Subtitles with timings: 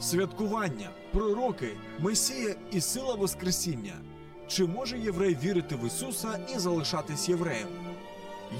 [0.00, 3.94] Святкування, пророки, Месія і сила Воскресіння.
[4.48, 7.68] Чи може єврей вірити в Ісуса і залишатись євреєм?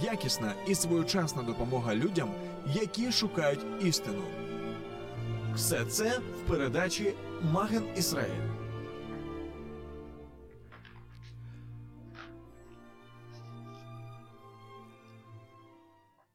[0.03, 2.31] Якісна і своєчасна допомога людям,
[2.75, 4.23] які шукають істину.
[5.55, 7.15] Все це в передачі
[7.53, 8.59] Маген Ісраїль.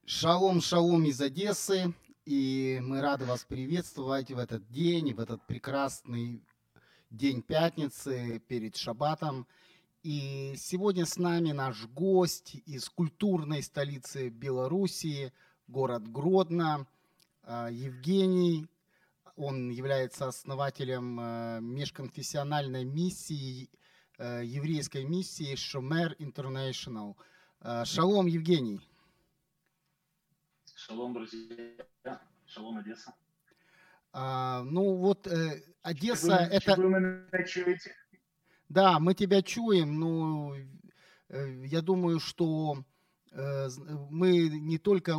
[0.05, 1.93] Шалом, шалом из Одессы.
[2.25, 6.41] И мы рады вас приветствовать в этот день, в этот прекрасный
[7.09, 9.45] день пятницы перед Шаббатом.
[10.03, 15.33] И сегодня с нами наш гость из культурной столицы Белоруссии,
[15.67, 16.87] город Гродно,
[17.43, 18.67] а, Евгений.
[19.35, 23.69] Он является основателем а, межконфессиональной миссии,
[24.17, 27.15] а, еврейской миссии Шумер International.
[27.85, 28.81] Шалом, Евгений.
[30.85, 32.19] Шалом, друзья.
[32.45, 33.13] Шалом, Одесса.
[34.11, 36.75] А, ну вот э, Одесса вы, это...
[36.75, 37.95] Вы меня чуете?
[38.67, 40.53] Да, мы тебя чуем, но
[41.29, 42.83] э, я думаю, что
[43.31, 43.69] э,
[44.09, 45.15] мы не только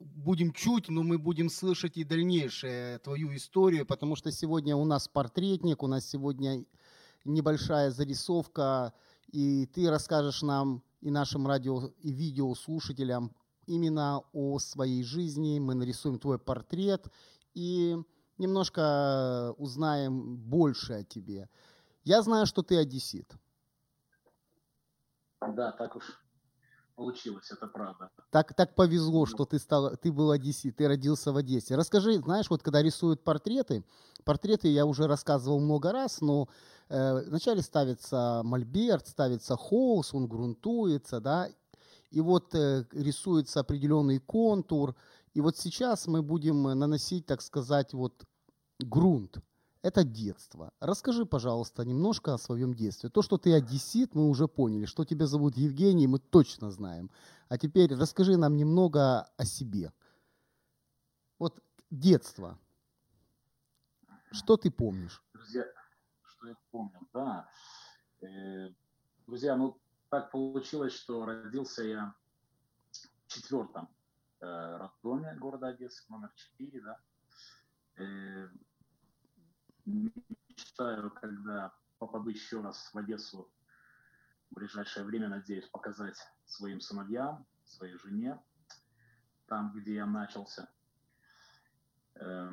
[0.00, 5.08] будем чуть, но мы будем слышать и дальнейшее твою историю, потому что сегодня у нас
[5.08, 6.64] портретник, у нас сегодня
[7.26, 8.94] небольшая зарисовка,
[9.30, 13.34] и ты расскажешь нам и нашим радио и видеослушателям
[13.66, 17.06] именно о своей жизни, мы нарисуем твой портрет
[17.54, 17.96] и
[18.38, 21.48] немножко узнаем больше о тебе.
[22.04, 23.32] Я знаю, что ты одессит.
[25.40, 26.22] Да, так уж
[26.94, 28.10] получилось, это правда.
[28.30, 31.74] Так, так повезло, что ты, стал, ты был одессит, ты родился в Одессе.
[31.74, 33.84] Расскажи, знаешь, вот когда рисуют портреты,
[34.24, 36.48] портреты я уже рассказывал много раз, но
[36.88, 41.48] э, вначале ставится мольберт, ставится холст, он грунтуется, да,
[42.12, 44.94] и вот э, рисуется определенный контур,
[45.34, 48.26] и вот сейчас мы будем наносить, так сказать, вот
[48.78, 49.38] грунт.
[49.80, 50.72] Это детство.
[50.78, 53.08] Расскажи, пожалуйста, немножко о своем детстве.
[53.08, 54.84] То, что ты одессит, мы уже поняли.
[54.84, 57.10] Что тебя зовут Евгений, мы точно знаем.
[57.48, 59.92] А теперь расскажи нам немного о себе.
[61.38, 62.58] Вот детство.
[64.30, 65.22] Что ты помнишь?
[65.32, 65.64] Друзья,
[66.22, 67.48] что я помню, да.
[68.20, 68.68] Э,
[69.26, 69.81] друзья, ну
[70.12, 72.14] так получилось, что родился я
[72.90, 73.88] в четвертом
[74.40, 77.00] э, роддоме города Одессы, номер 4, да.
[77.96, 78.48] Э,
[79.86, 83.50] мечтаю, когда попаду еще раз в Одессу
[84.50, 88.38] в ближайшее время, надеюсь, показать своим сыновьям, своей жене,
[89.46, 90.68] там, где я начался.
[92.16, 92.50] Э,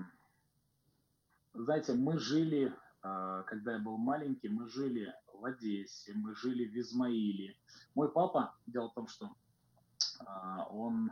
[1.53, 6.76] знаете, мы жили, э, когда я был маленький, мы жили в Одессе, мы жили в
[6.76, 7.56] Измаиле.
[7.96, 9.30] Мой папа, дело в том, что
[10.20, 11.12] а, он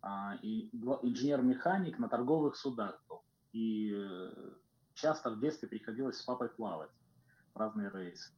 [0.00, 3.22] а, инженер-механик на торговых судах был.
[3.52, 4.52] И э,
[4.94, 6.90] часто в детстве приходилось с папой плавать
[7.54, 8.30] в разные рейсы.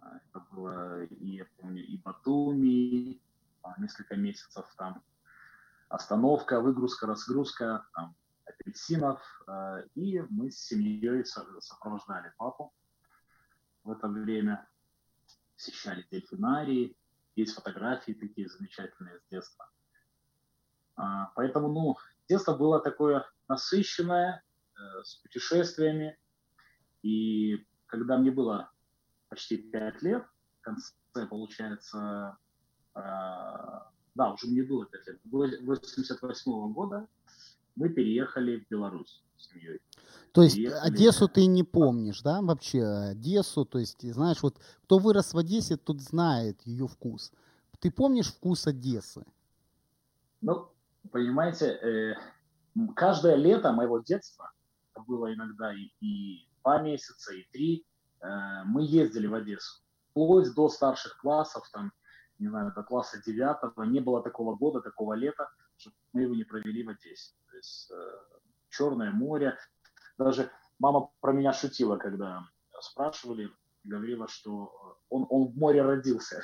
[0.00, 3.20] А, это было, и, я помню, и Батуми,
[3.78, 5.02] несколько месяцев там
[5.88, 9.20] остановка, выгрузка, разгрузка, там, апельсинов.
[9.94, 12.72] И мы с семьей сопровождали папу
[13.86, 14.68] в это время,
[15.54, 16.96] посещали дельфинарии,
[17.36, 19.70] есть фотографии такие замечательные с детства.
[20.96, 21.96] А, поэтому, ну,
[22.28, 24.42] детство было такое насыщенное,
[24.74, 26.18] э, с путешествиями.
[27.02, 28.70] И когда мне было
[29.28, 30.26] почти пять лет,
[30.58, 30.92] в конце,
[31.28, 32.36] получается,
[32.94, 33.00] э,
[34.14, 37.06] да, уже мне было 5 лет, 88 -го года
[37.76, 39.80] мы переехали в Беларусь с семьей.
[40.36, 45.32] То есть Одессу ты не помнишь, да, вообще Одессу, то есть, знаешь, вот кто вырос
[45.32, 47.32] в Одессе, тот знает ее вкус.
[47.80, 49.24] Ты помнишь вкус Одессы?
[50.42, 50.68] Ну,
[51.10, 52.14] понимаете, э,
[52.94, 54.52] каждое лето моего детства,
[55.06, 57.86] было иногда и, и два месяца, и три,
[58.20, 58.26] э,
[58.66, 59.80] мы ездили в Одессу.
[60.10, 61.92] Вплоть до старших классов, там,
[62.38, 66.44] не знаю, до класса девятого, не было такого года, такого лета, чтобы мы его не
[66.44, 67.32] провели в Одессе.
[67.50, 68.36] То есть э,
[68.68, 69.56] Черное море,
[70.18, 72.42] даже мама про меня шутила, когда
[72.80, 73.50] спрашивали,
[73.84, 76.42] говорила, что он, он в море родился.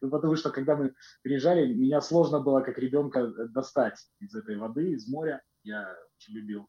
[0.00, 4.92] Ну, потому что, когда мы приезжали, меня сложно было как ребенка достать из этой воды,
[4.92, 5.42] из моря.
[5.62, 6.68] Я очень любил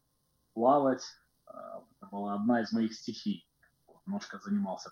[0.52, 1.04] плавать.
[1.46, 3.48] А, это была одна из моих стихий.
[4.06, 4.90] Немножко занимался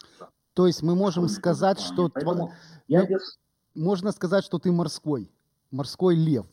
[0.54, 2.08] То есть мы можем сказать, что...
[2.08, 2.52] Поэтому
[2.88, 3.06] я
[3.74, 5.30] Можно сказать, что ты морской,
[5.70, 6.46] морской лев.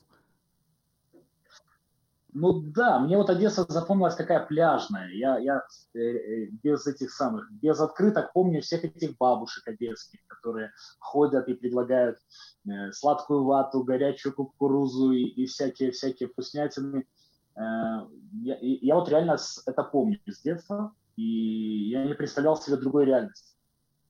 [2.34, 5.10] Ну да, мне вот Одесса запомнилась такая пляжная.
[5.10, 5.64] Я, я
[5.96, 11.56] э, э, без этих самых, без открыток помню всех этих бабушек одесских, которые ходят и
[11.56, 12.20] предлагают
[12.68, 17.08] э, сладкую вату, горячую кукурузу и, всякие всякие вкуснятины.
[17.56, 18.06] Э,
[18.44, 23.56] я, я вот реально это помню с детства, и я не представлял себе другой реальности.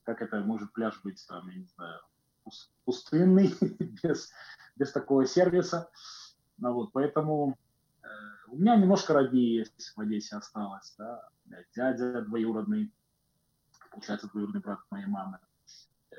[0.03, 2.01] Как это может пляж быть, там, я не знаю,
[2.83, 3.53] пустынный,
[4.03, 4.29] без,
[4.75, 5.89] без такого сервиса.
[6.57, 7.57] Ну, вот, поэтому
[8.47, 11.27] у меня немножко родней есть в Одессе осталось, да.
[11.75, 12.93] Дядя двоюродный,
[13.91, 15.39] получается, двоюродный брат моей мамы.
[16.11, 16.15] Э,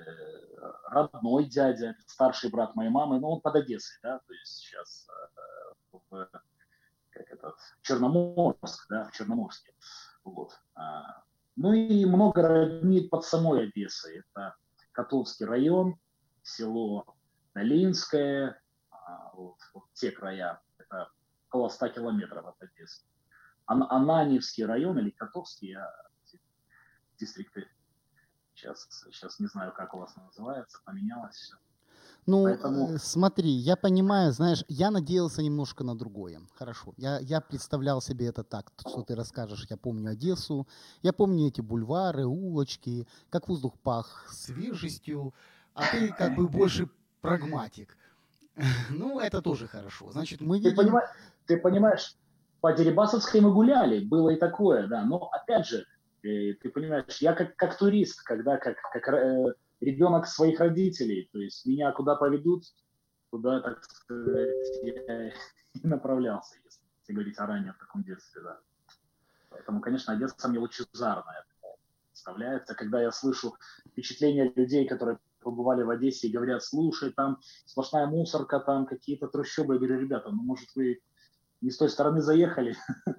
[0.88, 5.98] родной дядя, старший брат моей мамы, но он под Одессой, да, то есть сейчас э,
[6.10, 6.28] в,
[7.10, 9.72] как этот, Черноморск, да, в Черноморске.
[10.24, 10.52] Вот.
[10.74, 11.22] А,
[11.56, 14.18] ну и много родней под самой Одессой.
[14.20, 14.54] Это
[14.92, 15.96] Котовский район,
[16.42, 17.16] село
[17.54, 18.60] Долинское,
[18.90, 20.60] а, вот, вот те края.
[20.78, 21.10] Это
[21.50, 23.04] около 100 километров от Одессы.
[23.66, 25.92] Ананьевский район или Котовский, я
[27.18, 27.66] дистрикты
[28.54, 31.56] сейчас, сейчас не знаю, как у вас называется, поменялось все.
[32.26, 32.94] Ну, Поэтому...
[32.94, 36.40] Э, смотри, я понимаю, знаешь, я надеялся немножко на другое.
[36.54, 39.66] Хорошо, я, я представлял себе это так, что ты расскажешь.
[39.70, 40.66] Я помню Одессу,
[41.02, 45.34] я помню эти бульвары, улочки, как воздух пах свежестью,
[45.74, 46.88] а ты как бы больше
[47.20, 47.96] прагматик.
[48.90, 50.10] Ну, это тоже хорошо.
[50.12, 50.60] Значит, мы.
[50.60, 51.08] Ты понимаешь,
[51.46, 52.16] ты понимаешь,
[52.60, 55.86] по Дерибасовской мы гуляли, было и такое, да, но опять же,
[56.22, 61.38] э, ты понимаешь, я как, как турист, когда как, как э, ребенок своих родителей, то
[61.38, 62.64] есть меня куда поведут,
[63.30, 64.48] туда, так сказать,
[64.82, 65.32] я и
[65.82, 68.58] направлялся, если говорить о ранее в таком детстве, да.
[69.48, 71.44] Поэтому, конечно, Одесса мне лучезарная
[72.20, 73.56] представляется, когда я слышу
[73.88, 79.74] впечатления людей, которые побывали в Одессе и говорят, слушай, там сплошная мусорка, там какие-то трущобы.
[79.74, 81.00] Я говорю, ребята, ну, может, вы
[81.60, 82.76] не с той стороны заехали?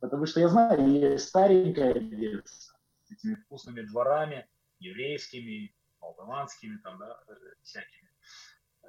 [0.00, 2.74] Потому что я знаю, есть старенькая Одесса
[3.04, 4.48] с этими вкусными дворами,
[4.78, 8.10] еврейскими, молдаванскими, там, да, э, всякими,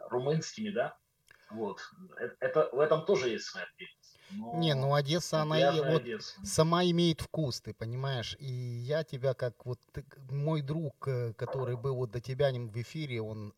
[0.10, 0.98] румынскими, да.
[1.52, 1.80] Вот.
[2.20, 4.13] Э, это, в этом тоже есть своя прелесть.
[4.36, 6.46] Но не, ну Одесса, она и, вот Одесса.
[6.46, 8.36] сама имеет вкус, ты понимаешь.
[8.40, 12.82] И я тебя, как вот ты, мой друг, э, который был вот до тебя в
[12.82, 13.54] эфире, он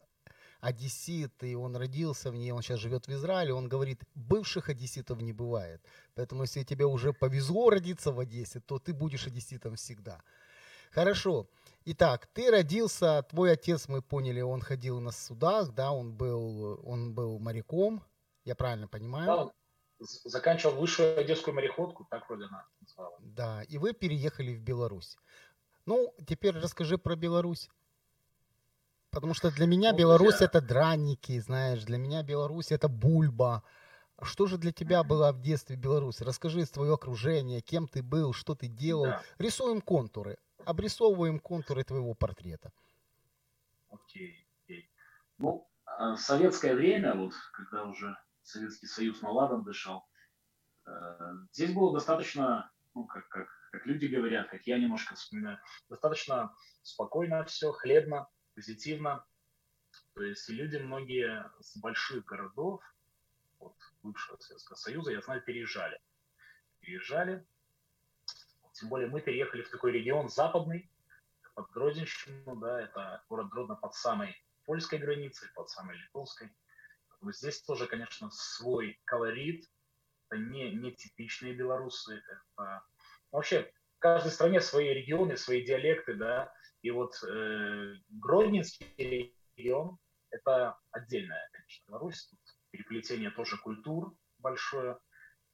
[0.62, 5.22] одессит, и он родился в ней, он сейчас живет в Израиле, он говорит, бывших одесситов
[5.22, 5.82] не бывает.
[6.16, 10.22] Поэтому если тебе уже повезло родиться в Одессе, то ты будешь одесситом всегда.
[10.92, 11.48] Хорошо.
[11.86, 17.14] Итак, ты родился, твой отец, мы поняли, он ходил на судах, да, он был, он
[17.14, 18.02] был моряком,
[18.44, 19.28] я правильно понимаю?
[19.28, 19.52] Да,
[20.00, 23.18] заканчивал высшую одесскую мореходку, так вроде она называла.
[23.20, 25.18] Да, и вы переехали в Беларусь.
[25.86, 27.70] Ну, теперь расскажи про Беларусь.
[29.12, 30.48] Потому что для меня ну, Беларусь я...
[30.48, 33.64] это драники, знаешь, для меня Беларусь это бульба.
[34.22, 36.22] Что же для тебя было в детстве Беларусь?
[36.22, 39.06] Расскажи из твоего окружения, кем ты был, что ты делал.
[39.06, 39.22] Да.
[39.38, 42.72] Рисуем контуры, обрисовываем контуры твоего портрета.
[43.90, 44.90] Окей, окей.
[45.38, 50.08] Ну, а в советское время, вот когда уже Советский Союз наладом дышал,
[50.86, 56.56] э, здесь было достаточно, ну, как, как, как люди говорят, как я немножко вспоминаю, достаточно
[56.82, 59.26] спокойно все, хлебно, позитивно.
[60.14, 62.82] То есть люди многие с больших городов,
[63.60, 66.00] вот бывшего Советского Союза, я знаю, переезжали.
[66.80, 67.46] Переезжали.
[68.74, 70.92] Тем более мы переехали в такой регион западный,
[71.56, 76.54] под Гродненщину, да, это город Гродно под самой польской границей, под самой литовской.
[77.32, 79.66] Здесь тоже, конечно, свой колорит.
[80.30, 82.22] Это не, не типичные белорусы.
[82.58, 82.84] Это...
[83.32, 89.98] Вообще, в каждой стране свои регионы, свои диалекты, да, и вот э, Гродненский регион–
[90.30, 92.28] это отдельная, конечно, Беларусь.
[92.28, 92.40] Тут
[92.72, 95.00] переплетение тоже культур большое,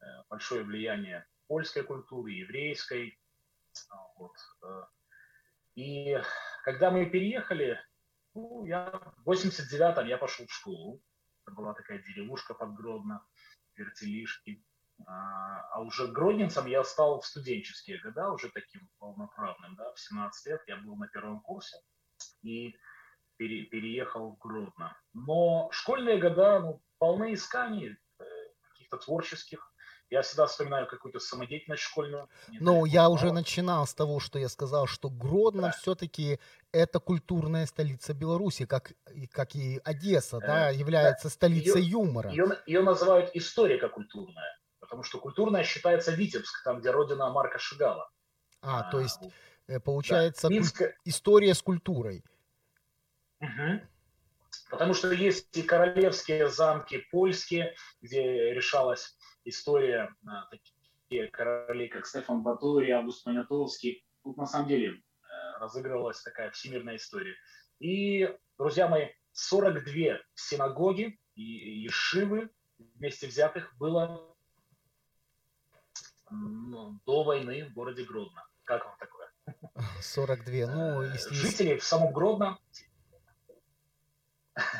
[0.01, 3.17] э, большое влияние польской культуры, еврейской.
[4.17, 4.35] Вот.
[4.63, 4.83] Э.
[5.75, 6.17] И
[6.63, 7.79] когда мы переехали,
[8.33, 8.91] ну, я
[9.23, 11.01] в 89-м я пошел в школу.
[11.45, 13.25] Это была такая деревушка под Гродно,
[13.75, 14.63] вертелишки.
[15.07, 20.45] А, а уже гродненцем я стал в студенческие года, уже таким полноправным, да, в 17
[20.45, 21.77] лет я был на первом курсе
[22.43, 22.75] и
[23.37, 24.95] пере, переехал в Гродно.
[25.13, 28.23] Но школьные года, ну, полны исканий э,
[28.69, 29.70] каких-то творческих.
[30.11, 32.29] Я всегда вспоминаю какую-то самодеятельность школьную.
[32.59, 35.71] Ну, я уже начинал с того, что я сказал, что Гродно да.
[35.71, 36.39] все-таки
[36.71, 38.91] это культурная столица Беларуси, как,
[39.31, 41.33] как и Одесса, э, да, является да.
[41.33, 42.29] столицей ее, юмора.
[42.29, 48.09] Ее, ее называют историка-культурная потому что культурная считается Витебск, там, где родина Марка Шигала.
[48.61, 49.21] А, а то есть
[49.71, 50.53] Э, получается, да.
[50.53, 50.81] Минск...
[51.05, 52.23] история с культурой.
[53.39, 53.81] Угу.
[54.71, 62.41] Потому что есть и королевские замки польские, где решалась история, а, такие короли, как Стефан
[62.41, 64.05] Батори, Август Понятовский.
[64.23, 67.35] Тут на самом деле э, разыгрывалась такая всемирная история.
[67.79, 74.35] И, друзья мои, 42 синагоги и ешивы вместе взятых было
[76.29, 78.45] ну, до войны в городе Гродно.
[78.63, 79.31] Как вам такое?
[80.01, 80.73] 42.
[80.73, 81.33] Ну, э, если...
[81.33, 82.57] Жители в самом Гродно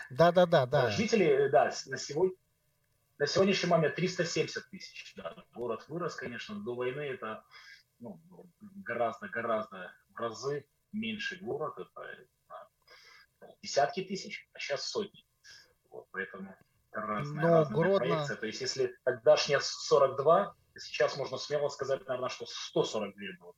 [0.10, 0.90] да, да, да, да.
[0.90, 2.36] Жители, да, на сегодня
[3.22, 5.14] на сегодняшний момент 370 тысяч.
[5.16, 5.36] Да.
[5.54, 7.46] Город вырос, конечно, до войны это
[8.00, 8.20] ну,
[8.60, 11.78] гораздо-гораздо в разы меньше город.
[11.78, 12.28] Это
[13.42, 15.24] ну, десятки тысяч, а сейчас сотни.
[15.92, 16.56] Вот, поэтому
[16.92, 17.98] разная, Но разная Гродно...
[18.00, 18.38] проекция.
[18.38, 23.54] То есть если тогдашние 42, сейчас можно смело сказать, наверное, что 142 было.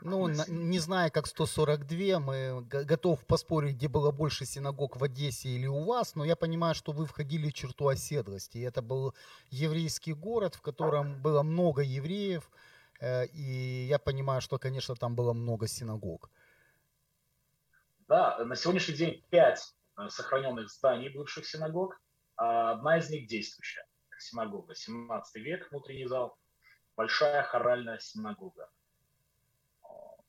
[0.00, 5.66] Ну, не зная, как 142, мы готов поспорить, где было больше синагог в Одессе или
[5.66, 8.58] у вас, но я понимаю, что вы входили в черту оседлости.
[8.58, 9.14] Это был
[9.50, 12.48] еврейский город, в котором было много евреев,
[13.00, 16.30] э, и я понимаю, что, конечно, там было много синагог.
[18.06, 22.00] Да, на сегодняшний день пять э, сохраненных зданий бывших синагог,
[22.36, 23.84] а одна из них действующая
[24.20, 24.76] синагога.
[24.76, 26.38] 17 век, внутренний зал,
[26.96, 28.70] большая хоральная синагога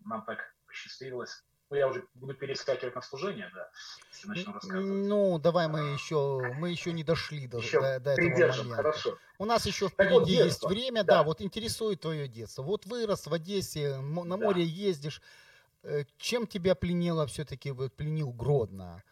[0.06, 1.44] нам так посчастливилось.
[1.70, 3.70] Ну, я уже буду перескакивать на служение, да,
[4.12, 5.08] если начну рассказывать.
[5.08, 8.76] Ну, давай мы еще, мы еще не дошли до, еще до, до этого момента.
[8.76, 9.18] хорошо.
[9.38, 11.18] У нас еще впереди вот есть время, да.
[11.18, 12.64] да, вот интересует твое детство.
[12.64, 14.70] Вот вырос в Одессе, на море да.
[14.70, 15.22] ездишь.
[15.84, 19.04] Э, чем тебя пленило все-таки, вот, пленил Гродно?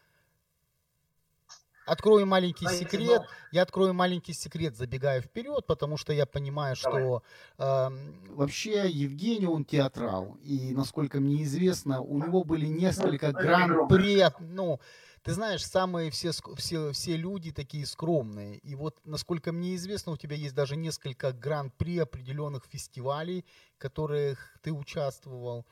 [1.87, 3.23] Открою маленький секрет.
[3.51, 7.01] Я открою маленький секрет, забегая вперед, потому что я понимаю, Давай.
[7.01, 7.23] что
[7.57, 7.89] э,
[8.29, 10.37] вообще Евгений он театрал.
[10.43, 14.23] И насколько мне известно, у него были несколько гран-при.
[14.39, 14.79] Ну,
[15.23, 18.57] ты знаешь, самые все, все, все люди такие скромные.
[18.59, 24.57] И вот, насколько мне известно, у тебя есть даже несколько гран-при определенных фестивалей, в которых
[24.61, 25.65] ты участвовал.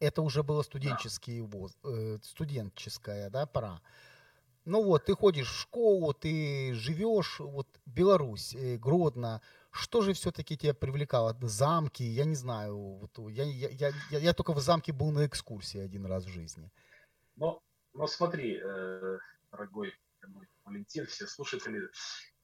[0.00, 3.80] Это уже было студенческий воз, э, студенческая да, пора.
[4.68, 10.58] Ну вот, ты ходишь в школу, ты живешь, вот Беларусь, э, Гродно, что же все-таки
[10.58, 11.34] тебя привлекало?
[11.40, 15.24] Замки, я не знаю, вот, я, я, я, я, я только в замке был на
[15.24, 16.70] экскурсии один раз в жизни.
[17.36, 17.62] Ну,
[17.94, 19.18] ну смотри, э,
[19.50, 19.94] дорогой
[20.26, 21.88] мой Валентин, все слушатели,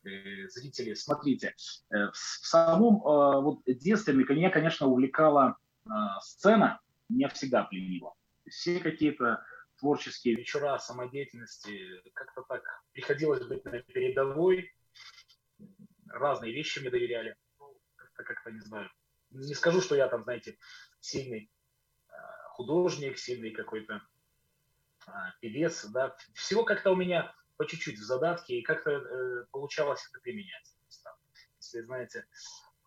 [0.04, 1.54] э, зрители, смотрите,
[1.90, 5.90] э, в, в самом э, вот детстве меня, конечно, увлекала э,
[6.22, 8.14] сцена, меня всегда пленила.
[8.48, 9.44] Все какие-то
[9.84, 12.62] творческие вечера самодеятельности, как-то так.
[12.92, 14.74] Приходилось быть на передовой,
[16.08, 18.90] разные вещи мне доверяли, ну, как-то, как-то не знаю,
[19.28, 20.56] не скажу, что я там, знаете,
[21.00, 21.52] сильный
[22.08, 24.00] а, художник, сильный какой-то
[25.06, 30.02] а, певец, да, всего как-то у меня по чуть-чуть в задатке, и как-то э, получалось
[30.08, 30.74] это применять.
[31.60, 32.26] Если, знаете,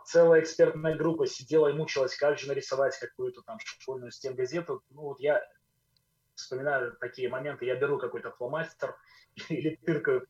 [0.03, 5.19] целая экспертная группа сидела и мучилась, как же нарисовать какую-то там школьную стенгазету, ну вот
[5.19, 5.47] я
[6.37, 8.95] вспоминаю такие моменты, я беру какой-то фломастер
[9.49, 10.27] или тыркаю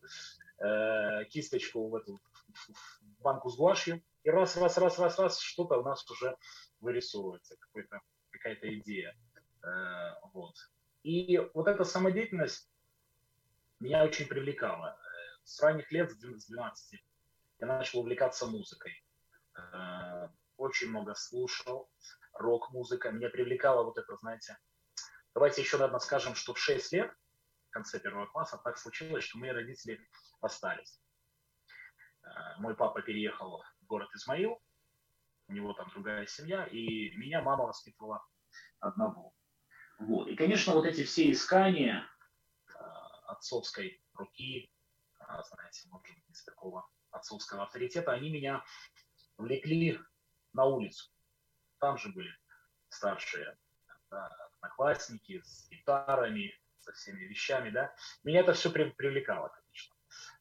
[0.58, 2.20] э, кисточку в эту
[2.68, 6.36] в банку с гуашью, и раз, раз, раз, раз, раз, что-то у нас уже
[6.80, 7.56] вырисовывается,
[8.30, 9.14] какая-то идея.
[9.62, 10.54] Э, вот.
[11.02, 12.70] И вот эта самодеятельность
[13.80, 14.98] меня очень привлекала.
[15.44, 17.00] С ранних лет, с 12,
[17.60, 19.04] я начал увлекаться музыкой.
[19.56, 21.90] Э, очень много слушал,
[22.32, 23.10] рок-музыка.
[23.10, 24.56] Меня привлекала вот это, знаете,
[25.34, 27.12] Давайте еще, наверное, скажем, что в 6 лет,
[27.68, 30.00] в конце первого класса, так случилось, что мои родители
[30.40, 31.00] остались.
[32.22, 34.60] Э, мой папа переехал в город Измаил,
[35.48, 38.24] у него там другая семья, и меня мама воспитывала
[38.80, 39.32] одного.
[39.98, 40.28] Вот.
[40.28, 42.04] И, конечно, вот эти все искания
[42.68, 42.80] э,
[43.26, 44.70] отцовской руки,
[45.20, 48.64] э, знаете, может быть, из такого отцовского авторитета, они меня
[49.36, 50.00] влекли
[50.52, 51.10] на улицу.
[51.78, 52.30] Там же были
[52.88, 53.56] старшие
[54.60, 57.94] одноклассники с гитарами, со всеми вещами, да.
[58.24, 59.96] Меня это все привлекало, конечно.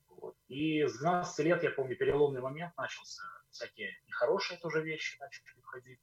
[0.09, 0.35] Вот.
[0.47, 3.23] И с 12 лет, я помню, переломный момент начался.
[3.49, 5.99] Всякие нехорошие тоже вещи начали входить.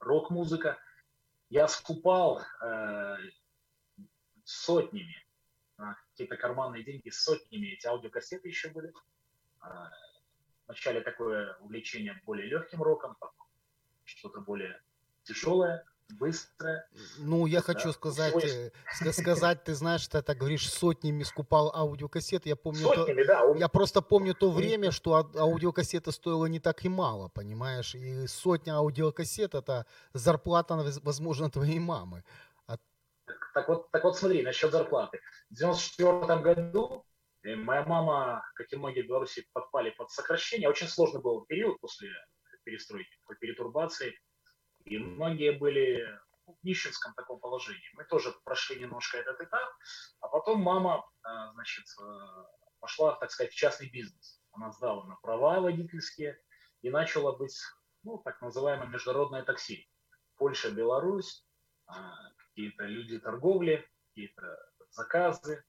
[0.00, 0.78] Рок-музыка.
[1.48, 3.16] Я скупал э,
[4.44, 5.22] сотнями
[5.76, 7.68] какие-то карманные деньги сотнями.
[7.68, 8.92] Эти аудиокассеты еще были.
[9.62, 9.66] Э,
[10.66, 13.16] вначале такое увлечение более легким роком,
[14.04, 14.80] что-то более
[15.24, 15.84] тяжелое–
[16.14, 16.86] быстро.
[17.18, 17.64] Ну, я да.
[17.64, 18.70] хочу сказать, э,
[19.12, 22.48] сказать, ты знаешь, ты так говоришь, сотнями скупал аудиокассеты.
[22.48, 23.58] Я помню, сотнями, то, да.
[23.58, 27.94] Я просто помню то время, что аудиокассета стоила не так и мало, понимаешь?
[27.94, 32.24] И сотня аудиокассет это зарплата, возможно, твоей мамы.
[32.66, 32.78] А...
[33.54, 35.20] Так, вот, так вот смотри, насчет зарплаты.
[35.50, 37.04] В 94 году
[37.42, 40.68] э, моя мама, как и многие в Беларуси, подпали под сокращение.
[40.68, 42.10] Очень сложный был период после
[42.64, 44.18] перестройки, перетурбации.
[44.86, 46.06] И многие были
[46.46, 47.90] в нищенском таком положении.
[47.94, 49.68] Мы тоже прошли немножко этот этап,
[50.20, 52.04] а потом мама, а, значит, э,
[52.78, 54.40] пошла, так сказать, в частный бизнес.
[54.52, 56.38] Она сдала на права водительские
[56.82, 57.58] и начала быть,
[58.04, 59.90] ну, так называемое международное такси.
[60.36, 61.44] Польша, Беларусь,
[61.86, 65.64] а, какие-то люди торговли, какие-то заказы.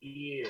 [0.00, 0.44] И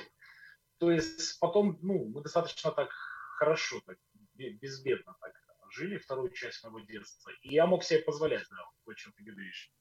[0.79, 2.89] то есть потом, ну, мы достаточно так
[3.37, 3.97] хорошо, так
[4.33, 5.33] безбедно так
[5.77, 7.31] жили вторую часть моего детства.
[7.41, 9.71] И я мог себе позволять, да, о чем ты говоришь.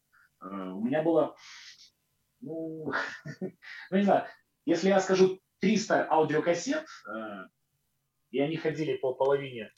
[0.43, 1.37] Э, у меня было,
[2.41, 2.93] ну,
[3.41, 4.27] ну, не знаю,
[4.67, 7.49] если я скажу 300 аудиокассет, э,
[8.31, 9.73] и они ходили по половине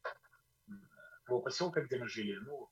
[1.26, 2.68] того поселка, где мы жили, ну,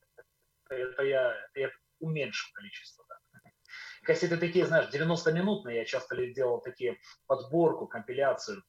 [0.69, 3.17] это я, это я уменьшил количество, да.
[4.03, 8.63] Кассеты такие, знаешь, 90-минутные, я часто делал такие подборку, компиляцию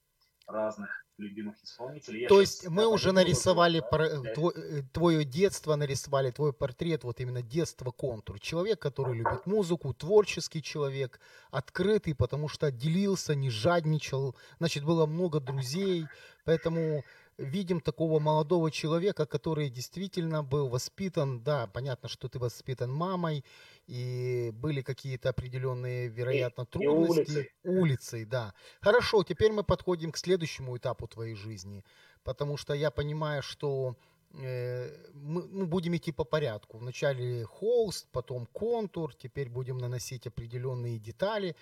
[0.46, 2.22] разных любимых исполнителей.
[2.22, 4.08] Я То есть мы уже нарисовали пор...
[4.22, 4.32] да?
[4.54, 8.40] Э, твое детство, нарисовали твой портрет, вот именно детство контур.
[8.40, 11.20] Человек, который любит музыку, творческий человек,
[11.50, 14.36] открытый, потому что делился, не жадничал.
[14.58, 16.06] Значит, было много друзей,
[16.44, 17.04] поэтому
[17.38, 23.44] видим такого молодого человека, который действительно был воспитан, да, понятно, что ты воспитан мамой,
[23.88, 27.30] и были какие-то определенные, вероятно, трудности.
[27.30, 27.52] И улицей.
[27.64, 28.54] улицей, да.
[28.80, 31.84] Хорошо, теперь мы подходим к следующему этапу твоей жизни,
[32.22, 33.96] потому что я понимаю, что
[34.34, 36.76] э, мы ну, будем идти по порядку.
[36.76, 41.56] Вначале холст, потом контур, теперь будем наносить определенные детали.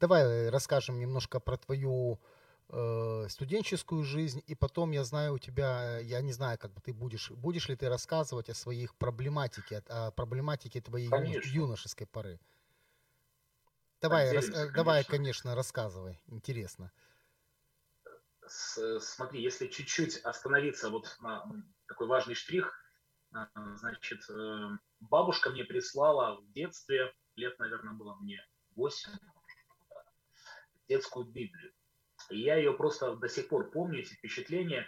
[0.00, 2.18] Давай э, расскажем немножко про твою
[2.68, 7.30] студенческую жизнь, и потом я знаю у тебя, я не знаю, как бы ты будешь,
[7.30, 11.48] будешь ли ты рассказывать о своих проблематике, о проблематике твоей конечно.
[11.48, 12.38] юношеской поры.
[14.00, 14.72] Давай, рас, конечно.
[14.72, 16.92] давай, конечно, рассказывай, интересно.
[18.46, 21.44] С, смотри, если чуть-чуть остановиться вот на
[21.86, 22.72] такой важный штрих,
[23.34, 24.68] э, значит, э,
[25.00, 28.40] бабушка мне прислала в детстве, лет, наверное, было мне
[28.76, 29.10] 8,
[30.88, 31.72] детскую Библию.
[32.30, 34.86] И я ее просто до сих пор помню, эти впечатления.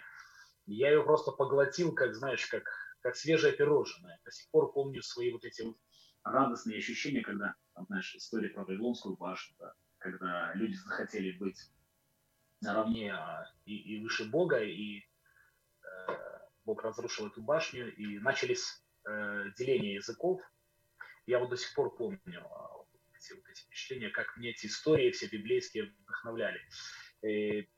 [0.65, 2.63] Я ее просто поглотил, как, знаешь, как,
[3.01, 4.19] как свежее пирожное.
[4.23, 5.77] До сих пор помню свои вот эти вот
[6.23, 7.55] радостные ощущения, когда,
[7.87, 11.71] знаешь, история про Вавилонскую башню, да, когда люди захотели быть
[12.61, 16.11] наравне а, и, и выше Бога, и э,
[16.65, 20.41] Бог разрушил эту башню, и начались э, деления языков.
[21.25, 25.11] Я вот до сих пор помню э, эти, вот эти впечатления, как мне эти истории
[25.11, 26.61] все библейские вдохновляли.
[27.23, 27.69] И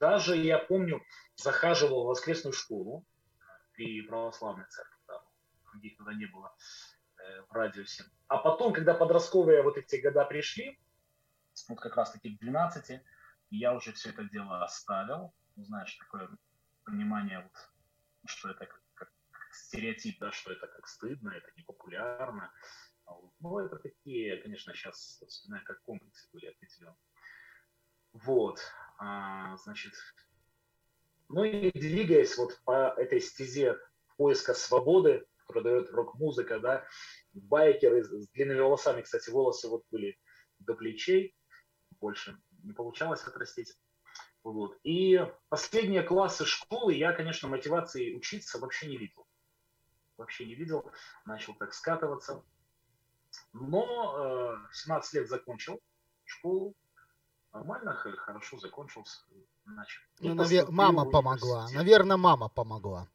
[0.00, 1.02] даже, я помню,
[1.36, 3.06] захаживал в воскресную школу
[3.72, 5.22] при православной церкви, да,
[5.70, 6.54] других тогда не было
[7.18, 8.04] э, в радиусе.
[8.26, 10.80] А потом, когда подростковые вот эти года пришли,
[11.68, 13.00] вот как раз таки к 12,
[13.50, 15.34] я уже все это дело оставил.
[15.56, 16.28] Ну, знаешь, такое
[16.84, 22.52] понимание, вот, что это как, как, как стереотип, да, что это как стыдно, это непопулярно.
[23.06, 26.96] А ну, это такие, конечно, сейчас вспоминаю, как комплексы были определенные.
[28.12, 28.60] Вот,
[28.98, 29.92] а, значит,
[31.28, 33.76] ну и двигаясь вот по этой стезе
[34.16, 36.86] поиска свободы, которую дает рок-музыка, да,
[37.32, 40.18] байкеры с длинными волосами, кстати, волосы вот были
[40.58, 41.36] до плечей,
[42.00, 43.74] больше не получалось отрастить.
[44.42, 44.78] Вот.
[44.82, 49.26] И последние классы школы я, конечно, мотивации учиться вообще не видел.
[50.16, 50.90] Вообще не видел.
[51.26, 52.42] Начал так скатываться.
[53.52, 55.80] Но э, 17 лет закончил
[56.24, 56.74] школу,
[57.52, 59.20] нормально, хорошо закончился.
[59.64, 60.00] Начал.
[60.20, 60.70] Ну, навер...
[60.70, 61.68] мама помогла.
[61.72, 63.08] Наверное, мама помогла.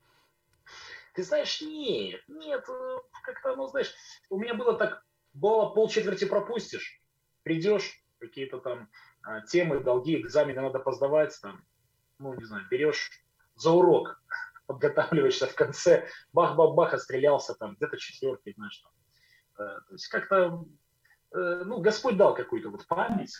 [1.13, 3.93] Ты знаешь, нет, нет, э, как-то, ну, знаешь,
[4.30, 7.00] у меня было так, было полчетверти пропустишь,
[7.43, 8.89] придешь, какие-то там
[9.22, 11.63] а, темы, долги, экзамены надо поздавать, там,
[12.17, 13.12] ну, не знаю, берешь
[13.56, 14.22] за урок,
[14.65, 18.91] подготавливаешься в конце, бах-бах-бах, отстрелялся там, где-то четвертый, знаешь, там.
[19.60, 20.65] Э, то есть как-то,
[21.32, 23.39] э, ну, Господь дал какую-то вот память,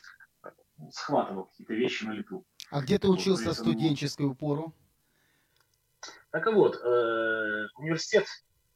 [0.92, 2.46] схватывал какие-то вещи на лету.
[2.70, 4.74] А где ты учился в студенческую пору?
[6.32, 8.26] Так вот, э, университет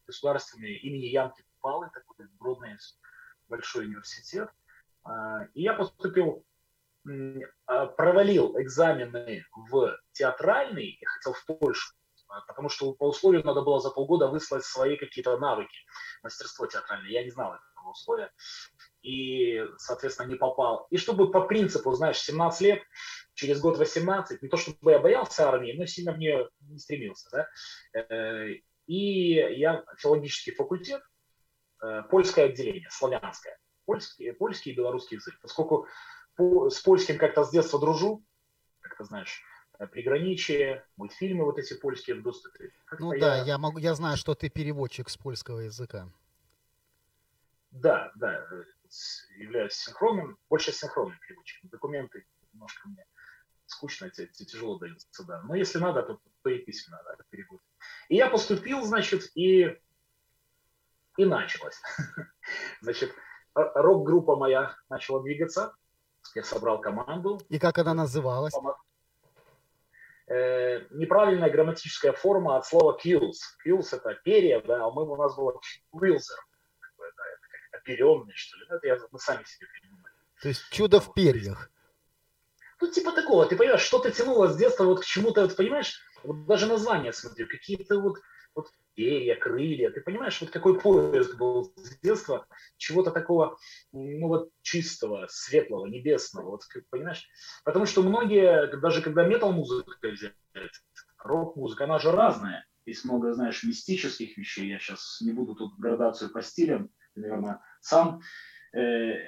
[0.06, 2.78] государственный имени Янки Палы, такой бродный
[3.50, 4.50] большой университет.
[5.06, 6.46] Э, и я поступил,
[7.08, 11.96] э, провалил экзамены в театральный, я хотел в Польшу,
[12.48, 15.78] потому что по условию надо было за полгода выслать свои какие-то навыки,
[16.24, 17.10] мастерство театральное.
[17.10, 18.32] Я не знал этого условия
[19.02, 20.88] и, соответственно, не попал.
[20.90, 22.84] И чтобы по принципу, знаешь, 17 лет,
[23.34, 27.30] через год 18, не то чтобы я боялся армии, но сильно в нее не стремился,
[27.32, 28.56] да, э,
[28.88, 31.02] и я филологический факультет,
[31.84, 35.36] э, польское отделение, славянское, польский, польский и белорусский язык.
[35.42, 35.88] Поскольку
[36.38, 38.24] с польским как-то с детства дружу,
[38.80, 39.42] как ты знаешь,
[39.80, 42.72] э, приграничие, мультфильмы вот эти польские в доступе.
[43.00, 46.10] Ну да, я, могу, я знаю, что ты переводчик с польского языка.
[47.72, 48.44] Да, да,
[49.38, 51.70] являюсь синхронным, больше синхронным переводчиком.
[51.70, 53.06] Документы немножко мне
[53.66, 55.42] скучно, тяжело даются, да.
[55.44, 57.60] Но если надо, то, то и письменно да, перевод.
[58.10, 59.78] И я поступил, значит, и,
[61.18, 61.80] и началось.
[62.82, 63.14] Значит,
[63.54, 65.76] рок-группа моя начала двигаться.
[66.36, 67.42] Я собрал команду.
[67.50, 68.54] И как она называлась?
[70.28, 73.38] Э, неправильная грамматическая форма от слова quills.
[73.66, 75.60] Quills это перья, да, а мы, у нас было
[75.94, 76.38] quilzer.
[77.88, 78.66] Оперенный, что ли.
[78.70, 80.14] Ну, это я, мы сами себе придумали.
[80.42, 81.72] То есть чудо в перьях.
[82.82, 86.46] Ну, типа такого, ты понимаешь, что-то тянуло с детства вот к чему-то, вот, понимаешь, вот
[86.46, 88.18] даже название смотрю, какие-то вот,
[88.54, 92.46] вот перья, крылья, ты понимаешь, вот какой поиск был с детства,
[92.78, 93.58] чего-то такого,
[93.94, 97.28] ну вот чистого, светлого, небесного, вот понимаешь,
[97.64, 100.34] потому что многие, даже когда метал-музыка взять,
[101.18, 106.32] рок-музыка, она же разная, есть много, знаешь, мистических вещей, я сейчас не буду тут градацию
[106.32, 108.22] по стилям, наверное, сам
[108.74, 108.80] э,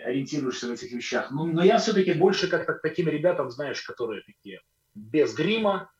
[0.06, 1.32] ориентируешься в этих вещах.
[1.32, 4.62] Но, но я все-таки больше как-то к таким ребятам, знаешь, которые такие
[4.94, 5.92] без грима,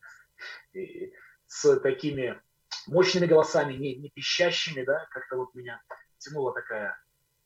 [0.72, 1.12] и,
[1.46, 2.40] с такими
[2.86, 5.80] мощными голосами, не, не пищащими, да, как-то вот меня
[6.18, 6.96] тянула такая,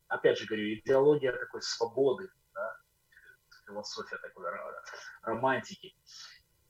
[0.09, 2.77] опять же говорю, идеология такой свободы, да,
[3.67, 4.47] философия такой
[5.23, 5.97] романтики.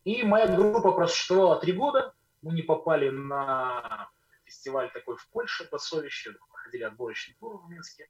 [0.04, 4.10] И моя группа просуществовала три года, мы не попали на
[4.54, 8.08] фестиваль такой в Польше, по совещи, проходили отборочный тур в Минске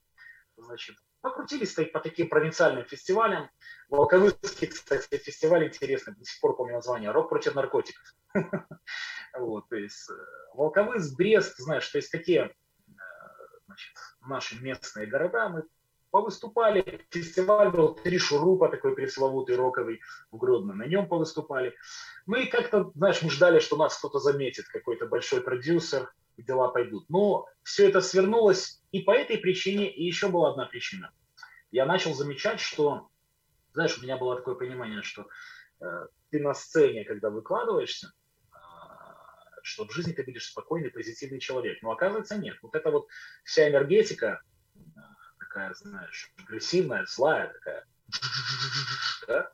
[0.56, 3.50] значит, покрутились по таким провинциальным фестивалям.
[3.88, 8.14] Волковыский, кстати, фестиваль интересный, до сих пор помню название, «Рок против наркотиков».
[9.36, 10.14] Вот, то есть э,
[10.54, 12.54] Волковыс, Брест, знаешь, то есть такие
[12.86, 12.92] э,
[13.66, 15.64] значит, наши местные города, мы
[16.12, 21.74] повыступали, фестиваль был «Три шурупа», такой пресловутый роковый в Гродно, на нем повыступали.
[22.26, 27.08] Мы как-то, знаешь, мы ждали, что нас кто-то заметит, какой-то большой продюсер, дела пойдут.
[27.08, 31.12] Но все это свернулось и по этой причине, и еще была одна причина.
[31.70, 33.08] Я начал замечать, что,
[33.72, 35.26] знаешь, у меня было такое понимание, что
[35.80, 38.12] э, ты на сцене, когда выкладываешься,
[38.52, 38.56] э,
[39.62, 41.82] что в жизни ты будешь спокойный, позитивный человек.
[41.82, 42.56] Но оказывается нет.
[42.62, 43.08] Вот эта вот
[43.44, 44.40] вся энергетика,
[44.76, 44.78] э,
[45.40, 47.86] такая, знаешь, агрессивная, злая такая,
[49.26, 49.50] да?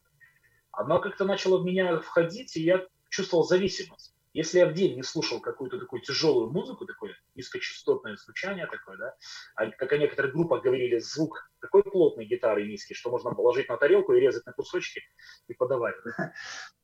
[0.72, 4.09] она как-то начала в меня входить, и я чувствовал зависимость.
[4.32, 9.14] Если я в день не слушал какую-то такую тяжелую музыку, такое низкочастотное звучание такое, да,
[9.56, 13.76] а как о некоторых группах говорили, звук такой плотной гитары низкий, что можно положить на
[13.76, 15.02] тарелку и резать на кусочки
[15.48, 16.32] и подавать, да?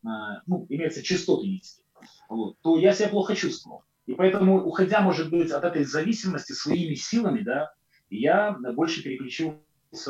[0.47, 1.87] ну, имеется частоты низкие,
[2.29, 3.85] вот, то я себя плохо чувствовал.
[4.07, 7.73] И поэтому, уходя, может быть, от этой зависимости своими силами, да,
[8.11, 9.61] я больше переключился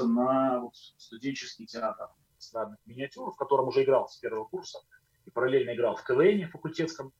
[0.07, 4.79] на вот, студенческий театр эстрадных миниатюр, в котором уже играл с первого курса,
[5.25, 7.12] и параллельно играл в КВН факультетском,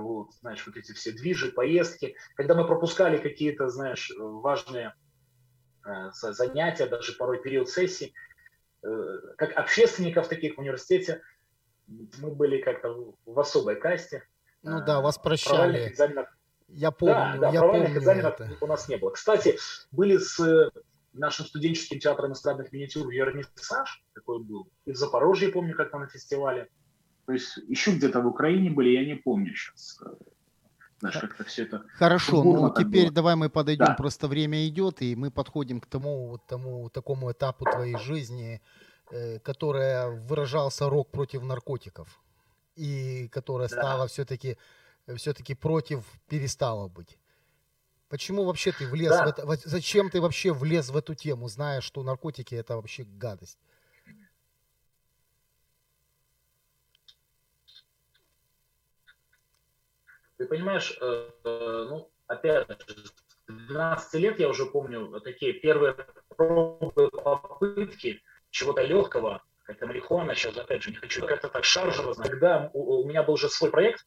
[0.00, 4.94] вот, знаешь, вот эти все движи, поездки, когда мы пропускали какие-то, знаешь, важные
[5.86, 8.14] э, занятия, даже порой период сессий,
[8.82, 8.88] э,
[9.36, 11.22] как общественников таких в университете,
[11.86, 14.26] мы были как-то в особой касте.
[14.62, 15.88] Ну да, вас прощали.
[15.88, 16.28] Экзаменов...
[16.68, 18.56] Я помню, да, да, я провальных помню экзаменов это.
[18.60, 19.10] у нас не было.
[19.10, 19.58] Кстати,
[19.92, 20.72] были с
[21.12, 26.68] нашим студенческим театром эстрадных миниатюр Вернисаж, такой был, и в Запорожье, помню, как-то на фестивале.
[27.26, 29.98] То есть еще где-то в Украине были, я не помню сейчас.
[31.00, 31.82] Знаешь, как-то все это...
[31.98, 33.12] Хорошо, ну теперь было.
[33.14, 33.94] давай мы подойдем, Да.
[33.94, 38.60] просто время идет, и мы подходим к тому, вот тому такому этапу твоей жизни,
[39.10, 42.22] э, которая выражался рок против наркотиков,
[42.76, 43.76] и которая Да.
[43.76, 44.56] стала все-таки
[45.16, 47.18] все-таки против перестала быть.
[48.08, 49.24] Почему вообще ты влез Да.
[49.26, 49.68] в это?
[49.68, 53.58] Зачем ты вообще влез в эту тему, зная, что наркотики это вообще гадость?
[60.36, 63.12] Ты понимаешь, э, э, ну, опять же, с
[63.46, 65.94] 12 лет я уже помню такие первые
[66.36, 68.20] пробы, попытки
[68.50, 72.14] чего-то легкого, как-то марихуана, сейчас опять же не хочу как-то так шаржево.
[72.14, 74.06] Когда у, у меня был уже свой проект,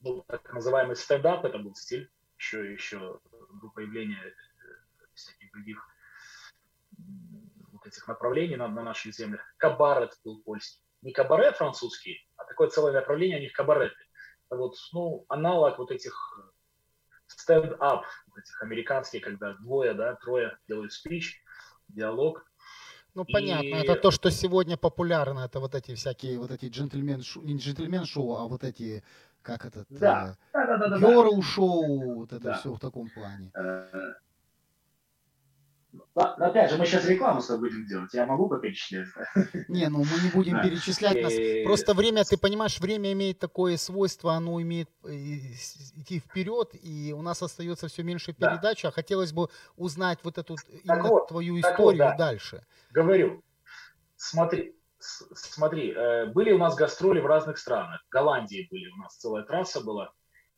[0.00, 3.20] был так называемый стендап, это был стиль, еще, еще
[3.60, 4.32] до появления э,
[5.14, 5.86] всяких других
[7.72, 9.42] вот этих направлений на, на наших землях.
[9.58, 10.82] Кабарет был польский.
[11.02, 13.96] Не кабаре французский, а такое целое направление у них кабареты.
[14.56, 16.38] Вот, ну, аналог вот этих
[17.28, 18.02] stand-up,
[18.36, 21.42] этих американских, когда двое, да, трое делают спич,
[21.88, 22.44] диалог.
[23.14, 23.72] Ну, понятно, и...
[23.72, 28.06] это то, что сегодня популярно, это вот эти всякие, вот эти джентльмен шоу, не джентльмен
[28.06, 29.04] шоу, а вот эти,
[29.42, 30.36] как этот, да.
[30.52, 32.54] Э, да, да, да, да, шоу, вот это да.
[32.54, 33.52] все в таком плане.
[35.92, 38.12] Э, но, опять же, мы сейчас рекламу с тобой будем делать.
[38.14, 39.08] Я могу перечислять?
[39.68, 41.22] Не, ну мы не будем перечислять.
[41.22, 41.32] Нас...
[41.64, 47.22] Просто время, ты понимаешь, время имеет такое свойство, оно имеет э, идти вперед, и у
[47.22, 51.84] нас остается все меньше передач, а хотелось бы узнать вот эту именно вот, твою историю
[51.84, 52.16] вот, да.
[52.16, 52.64] дальше.
[52.90, 53.42] Говорю,
[54.16, 58.02] смотри, смотри, э, были у нас гастроли в разных странах.
[58.06, 60.12] В Голландии были, у нас целая трасса была,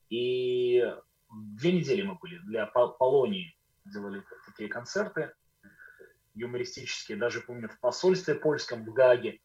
[0.09, 0.85] и
[1.31, 5.33] две недели мы были для Полонии делали такие концерты
[6.35, 9.40] юмористические, даже помню в посольстве польском в Гаге,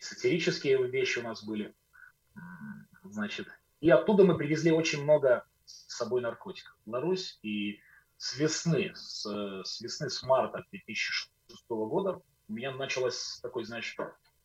[0.00, 1.74] сатирические вещи у нас были,
[3.02, 3.48] значит,
[3.80, 6.74] и оттуда мы привезли очень много с собой наркотиков.
[6.86, 7.80] Беларусь, и
[8.16, 9.24] с весны, с,
[9.64, 11.30] с весны, с марта 2006
[11.68, 13.96] года у меня началось такое, знаешь,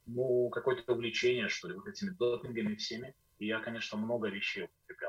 [0.06, 5.09] ну, какое-то увлечение, что ли, вот этими допингами всеми, и я, конечно, много вещей употреблял.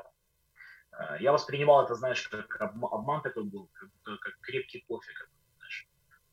[1.01, 5.87] Э, я воспринимал это, знаешь, как обман такой был, как, как крепкий кофе, как, знаешь,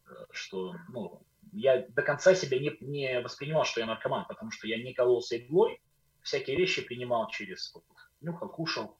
[0.06, 4.66] э, что, ну, я до конца себя не, не воспринимал, что я наркоман, потому что
[4.66, 5.80] я не кололся иглой,
[6.22, 7.74] всякие вещи принимал через,
[8.20, 8.98] нюхал, кушал,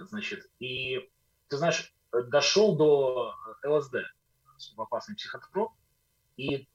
[0.00, 1.08] значит, и,
[1.48, 3.96] ты знаешь, дошел до ЛСД,
[4.76, 5.72] опасный психотроп,
[6.36, 6.68] и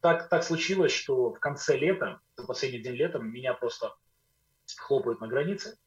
[0.00, 3.94] так, так случилось, что в конце лета, последний день лета, меня просто
[4.76, 5.78] хлопают на границе,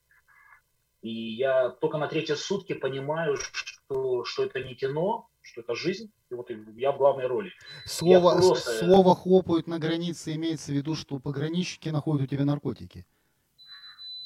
[1.01, 6.11] и я только на третьи сутки понимаю, что, что это не кино, что это жизнь,
[6.29, 7.51] и вот я в главной роли.
[7.85, 8.71] Слово, просто...
[8.85, 13.05] слово хлопают на границе имеется в виду, что пограничники находят у тебя наркотики.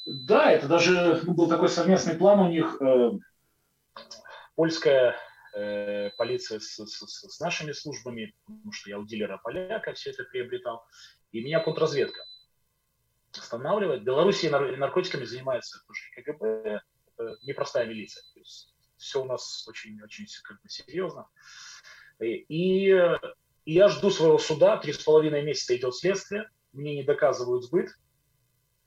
[0.04, 2.80] Да, это даже ну, был такой совместный план у них.
[2.80, 3.12] Э,
[4.54, 5.16] польская
[5.54, 10.22] э, полиция с, с, с нашими службами, потому что я у дилера поляка все это
[10.24, 10.84] приобретал,
[11.32, 12.24] и меня контрразведка
[13.38, 14.02] останавливает.
[14.02, 16.80] В Беларуси наркотиками занимается тоже КГБ,
[17.16, 18.22] это непростая милиция.
[18.34, 21.28] То есть все у нас очень-очень как бы серьезно.
[22.20, 22.94] И, и
[23.64, 27.90] я жду своего суда, три с половиной месяца идет следствие, мне не доказывают сбыт,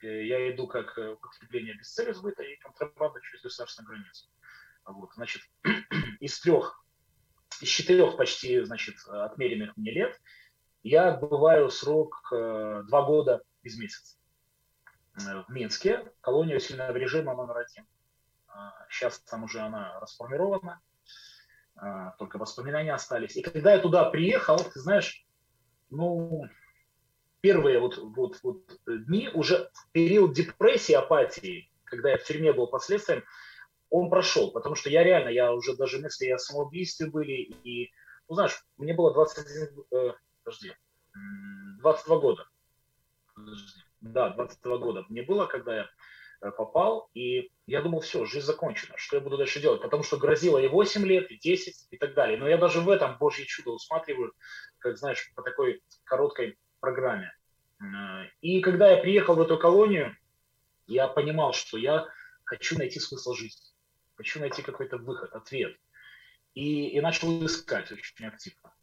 [0.01, 4.29] я иду как употребление без цели сбыта и контрабанда через государственную границу.
[4.85, 5.41] Вот, значит,
[6.19, 6.83] из трех,
[7.61, 10.19] из четырех почти, значит, отмеренных мне лет,
[10.81, 14.18] я отбываю срок э, два года без месяца.
[15.19, 17.85] В Минске, колония сильного режима номер один.
[18.89, 20.81] Сейчас там уже она расформирована,
[21.75, 23.35] а, только воспоминания остались.
[23.37, 25.25] И когда я туда приехал, ты знаешь,
[25.89, 26.45] ну,
[27.41, 32.83] первые вот, вот, вот дни, уже период депрессии, апатии, когда я в тюрьме был под
[32.83, 33.23] следствием,
[33.89, 37.91] он прошел, потому что я реально, я уже даже мысли о самоубийстве были, и,
[38.27, 40.73] ну, знаешь, мне было 21, э, подожди,
[41.79, 42.45] 22 года.
[43.33, 45.89] Подожди да, 22 года мне было, когда я
[46.41, 50.17] э, попал, и я думал, все, жизнь закончена, что я буду дальше делать, потому что
[50.17, 52.37] грозило и 8 лет, и 10, и так далее.
[52.37, 54.33] Но я даже в этом Божье чудо усматриваю,
[54.79, 57.33] как, знаешь, по такой короткой программе.
[57.81, 60.15] Э, и когда я приехал в эту колонию,
[60.87, 62.07] я понимал, что я
[62.45, 63.65] хочу найти смысл жизни,
[64.15, 65.75] хочу найти какой-то выход, ответ.
[66.55, 68.73] И, и начал искать очень активно.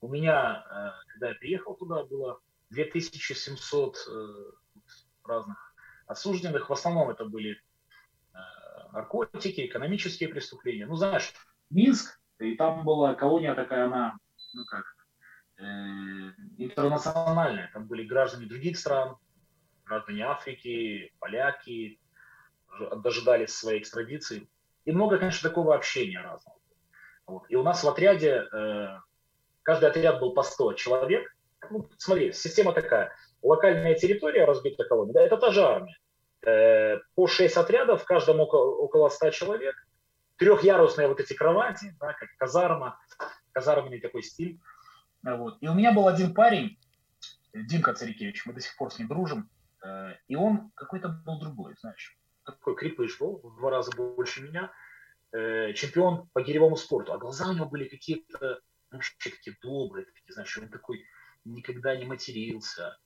[0.00, 3.96] У меня, э, когда я приехал туда, было 2700
[5.24, 5.74] разных
[6.06, 6.68] осужденных.
[6.68, 8.38] В основном это были э,
[8.92, 10.86] наркотики, экономические преступления.
[10.86, 11.32] Ну, знаешь,
[11.70, 14.16] Минск, и там была колония такая, она,
[14.54, 14.84] ну как,
[15.58, 15.62] э,
[16.58, 17.70] интернациональная.
[17.72, 19.16] Там были граждане других стран,
[19.84, 21.98] граждане Африки, поляки,
[22.96, 24.48] дожидались своей экстрадиции.
[24.84, 26.58] И много, конечно, такого общения разного.
[27.26, 27.44] Вот.
[27.48, 28.98] И у нас в отряде, э,
[29.62, 31.34] каждый отряд был по 100 человек.
[31.70, 35.96] Ну, смотри, система такая локальная территория разбита колония, да, это та же армия.
[36.44, 39.74] Э, по 6 отрядов, в каждом около, около 100 человек,
[40.36, 42.98] трехъярусные вот эти кровати, да, как казарма,
[43.52, 44.60] казарменный такой стиль.
[45.22, 45.58] Вот.
[45.60, 46.78] И у меня был один парень,
[47.54, 49.50] Димка Царикевич, мы до сих пор с ним дружим,
[49.84, 54.72] э, и он какой-то был другой, знаешь, такой крепыш был, в два раза больше меня,
[55.32, 60.32] э, чемпион по гиревому спорту, а глаза у него были какие-то, вообще такие добрые, такие,
[60.32, 61.04] знаешь, он такой
[61.44, 62.98] никогда не матерился,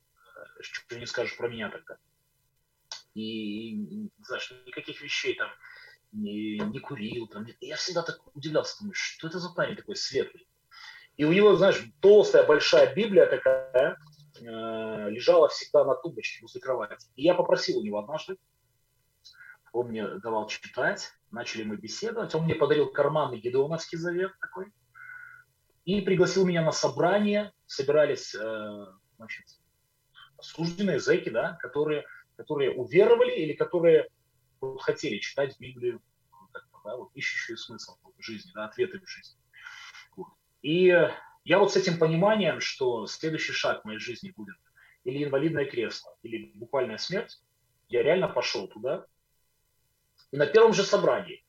[0.61, 1.97] что не скажешь про меня тогда.
[3.13, 5.49] И, знаешь, никаких вещей там
[6.11, 7.27] не, не курил.
[7.27, 10.47] Там, я всегда так удивлялся, думаю, что это за парень такой светлый.
[11.15, 13.97] И у него, знаешь, толстая большая Библия такая
[14.39, 17.07] э, лежала всегда на тумбочке возле кровати.
[17.15, 18.37] И я попросил у него однажды,
[19.73, 24.71] он мне давал читать, начали мы беседовать, он мне подарил карманный Гедеоновский завет такой,
[25.85, 28.85] и пригласил меня на собрание, собирались, э,
[29.17, 29.45] значит,
[30.37, 34.09] осужденные зэки, да, которые, которые уверовали или которые
[34.61, 36.01] вот, хотели читать Библию,
[36.83, 39.39] да, вот, ищущие смысл в жизни, да, ответы в жизни.
[40.15, 40.29] Вот.
[40.61, 40.85] И
[41.43, 44.55] я вот с этим пониманием, что следующий шаг в моей жизни будет
[45.03, 47.41] или инвалидное кресло, или буквальная смерть,
[47.87, 49.05] я реально пошел туда.
[50.31, 51.45] И на первом же собрании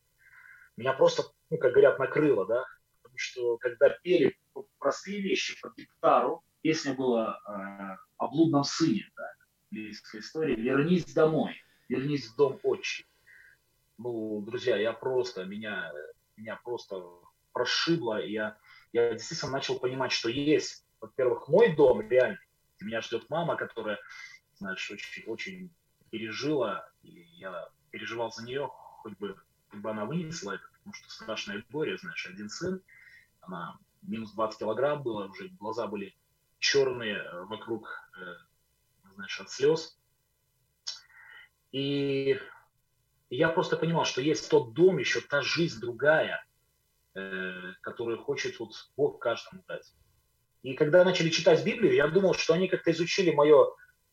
[0.76, 2.64] меня просто, ну, как говорят, накрыло, да,
[3.02, 4.38] потому что когда пели
[4.78, 9.32] простые вещи под гитару, песня была э, блудном сыне, да,
[9.70, 11.54] библейская история, «Вернись домой,
[11.88, 13.06] вернись в дом отчий».
[13.98, 15.92] Ну, друзья, я просто, меня,
[16.36, 17.02] меня просто
[17.52, 18.56] прошибло, и я,
[18.92, 22.38] я действительно начал понимать, что есть, во-первых, мой дом реальный,
[22.80, 23.98] меня ждет мама, которая,
[24.54, 25.70] знаешь, очень, очень
[26.10, 29.36] пережила, и я переживал за нее, хоть бы,
[29.70, 32.80] хоть бы она вынесла это, потому что страшное горе, знаешь, один сын,
[33.40, 36.14] она минус 20 килограмм было, уже глаза были
[36.58, 39.98] черные э, вокруг, э, знаешь, от слез.
[41.72, 42.38] И
[43.30, 46.44] я просто понимал, что есть тот дом, еще та жизнь другая,
[47.14, 49.92] э, которую хочет вот Бог каждому дать.
[50.62, 53.68] И когда начали читать Библию, я думал, что они как-то изучили мое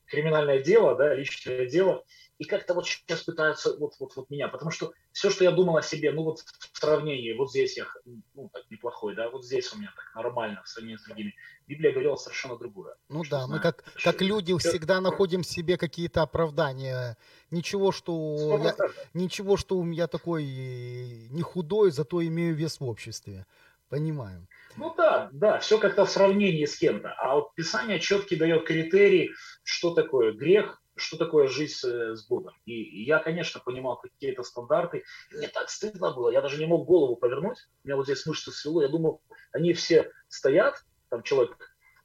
[0.08, 2.04] криминальное дело, да, личное дело,
[2.38, 5.78] и как-то вот сейчас пытаются вот, вот, вот меня, потому что все, что я думал
[5.78, 7.86] о себе, ну вот в сравнении, вот здесь я,
[8.34, 11.34] ну так неплохой, да, вот здесь у меня так нормально в сравнении с другими.
[11.68, 12.96] Библия говорила совершенно другое.
[13.10, 14.70] Ну да, знаю, мы как, как люди все...
[14.70, 17.18] всегда находим в себе какие-то оправдания.
[17.52, 18.76] Ничего, что я,
[19.14, 23.46] ничего, что я такой не худой, зато имею вес в обществе.
[23.90, 24.48] Понимаю.
[24.78, 27.14] Ну да, да, все как-то в сравнении с кем-то.
[27.14, 29.32] А вот Писание четкий дает критерий,
[29.64, 32.54] что такое грех, что такое жизнь с Богом.
[32.66, 35.04] И я, конечно, понимал какие-то стандарты.
[35.32, 37.58] мне так стыдно было, я даже не мог голову повернуть.
[37.84, 38.82] У меня вот здесь мышцы свело.
[38.82, 41.58] Я думал, они все стоят, там человек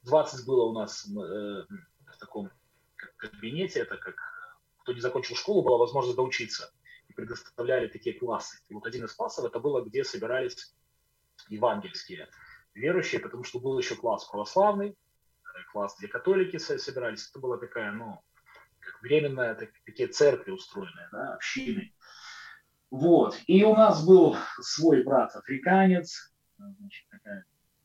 [0.04, 2.50] 20 было у нас э, в таком
[3.16, 4.14] кабинете, это как
[4.83, 6.72] кто не закончил школу, была возможность доучиться.
[7.09, 8.59] И предоставляли такие классы.
[8.68, 10.74] И вот один из классов это было, где собирались
[11.48, 12.28] евангельские
[12.74, 14.96] верующие, потому что был еще класс православный,
[15.72, 17.28] класс, где католики собирались.
[17.30, 18.20] Это была такая, ну,
[18.80, 21.92] как временная, так, такие церкви устроенные, да, общины.
[22.90, 23.38] Вот.
[23.46, 27.44] И у нас был свой брат африканец, значит, такая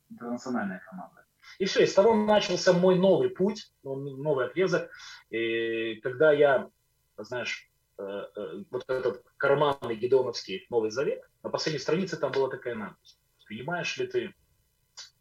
[0.10, 1.26] интернациональная команда.
[1.60, 4.90] И все, и с того начался мой новый путь, новый отрезок,
[5.30, 6.70] и когда я,
[7.18, 12.74] знаешь, э, э, вот этот карманный гедоновский Новый Завет, на последней странице там была такая
[12.74, 13.20] надпись.
[13.46, 14.34] Принимаешь ли ты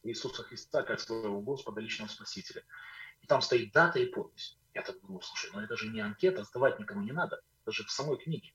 [0.04, 2.62] Иисуса Христа как своего Господа, личного Спасителя.
[3.22, 4.58] И там стоит дата и подпись.
[4.74, 7.90] Я так думаю, слушай, ну это же не анкета, сдавать никому не надо, даже в
[7.90, 8.52] самой книге.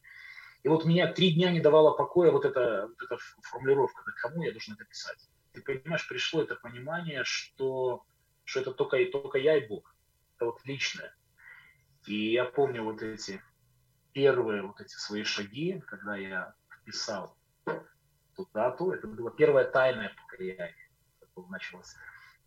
[0.63, 4.43] И вот меня три дня не давала покоя вот эта, вот эта формулировка, да кому
[4.43, 5.17] я должен это писать.
[5.53, 8.05] Ты понимаешь, пришло это понимание, что,
[8.43, 9.95] что это только, только я и Бог.
[10.35, 11.15] Это вот личное.
[12.05, 13.41] И я помню вот эти
[14.13, 18.91] первые вот эти свои шаги, когда я вписал эту дату.
[18.91, 20.88] Это было первое тайное покаяние
[21.47, 21.95] началось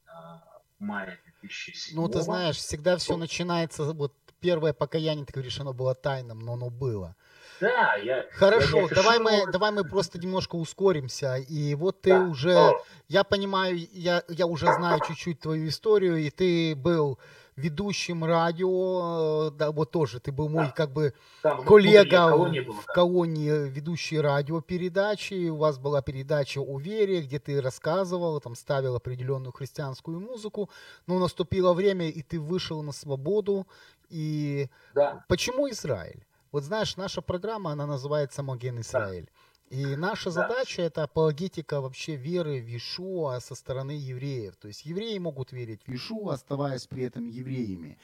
[0.06, 0.42] а,
[0.78, 5.72] в мае 2007 Ну, ты знаешь, всегда все начинается, вот первое покаяние, ты говоришь, оно
[5.72, 7.16] было тайным, но оно было.
[7.60, 8.26] Да, я...
[8.32, 11.36] Хорошо, я, я давай, мы, давай мы просто немножко ускоримся.
[11.36, 12.20] И вот ты да.
[12.22, 12.84] уже, О.
[13.08, 17.20] я понимаю, я, я уже знаю чуть-чуть твою историю, и ты был
[17.56, 20.70] ведущим радио, да, вот тоже ты был мой да.
[20.70, 26.78] как бы Там, коллега колонии было, в колонии ведущей радиопередачи, у вас была передача о
[26.78, 30.70] вере, где ты рассказывал, там ставил определенную христианскую музыку,
[31.06, 33.66] но наступило время, и ты вышел на свободу,
[34.08, 35.24] и да.
[35.28, 36.24] почему Израиль?
[36.52, 39.24] Вот знаешь, наша программа, она называется «Моген Израиль».
[39.24, 39.30] Да.
[39.72, 40.30] И наша да.
[40.32, 44.54] задача это апологетика вообще веры в Иешуа со стороны евреев.
[44.56, 47.98] То есть евреи могут верить в Иешуа, оставаясь при этом евреями.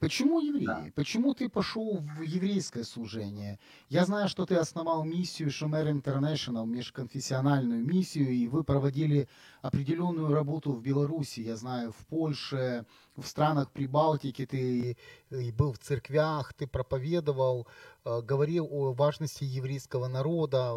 [0.00, 0.64] Почему евреи?
[0.64, 0.86] Да.
[0.94, 3.58] Почему ты пошел в еврейское служение?
[3.90, 9.28] Я знаю, что ты основал миссию Шумер International, межконфессиональную миссию, и вы проводили
[9.60, 14.96] определенную работу в Беларуси, я знаю, в Польше, в странах Прибалтики, ты
[15.30, 17.68] и был в церквях, ты проповедовал,
[18.06, 20.72] э, говорил о важности еврейского народа.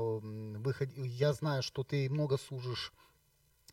[0.98, 2.92] Я знаю, что ты много служишь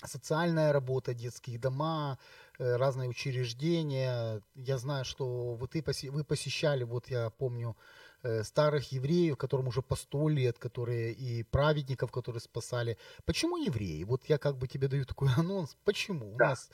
[0.05, 2.19] социальная работа, детские дома,
[2.61, 4.43] Э, разные учреждения.
[4.55, 7.75] Я знаю, что вот ты, вы посещали, вот я помню,
[8.23, 12.99] э, старых евреев, которым уже по сто лет, которые и праведников, которые спасали.
[13.25, 14.05] Почему евреи?
[14.05, 15.75] Вот я как бы тебе даю такой анонс.
[15.85, 16.35] Почему?
[16.37, 16.45] Да.
[16.45, 16.71] У нас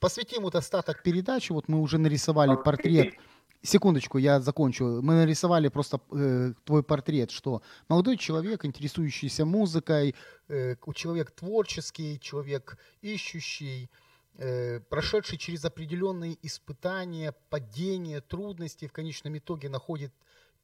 [0.00, 1.50] посвятим вот остаток передачи.
[1.50, 3.14] Вот мы уже нарисовали портрет
[3.62, 5.00] секундочку, я закончу.
[5.02, 10.14] Мы нарисовали просто э, твой портрет, что молодой человек, интересующийся музыкой,
[10.48, 13.90] э, человек творческий, человек ищущий,
[14.38, 20.12] э, прошедший через определенные испытания, падения, трудности, в конечном итоге находит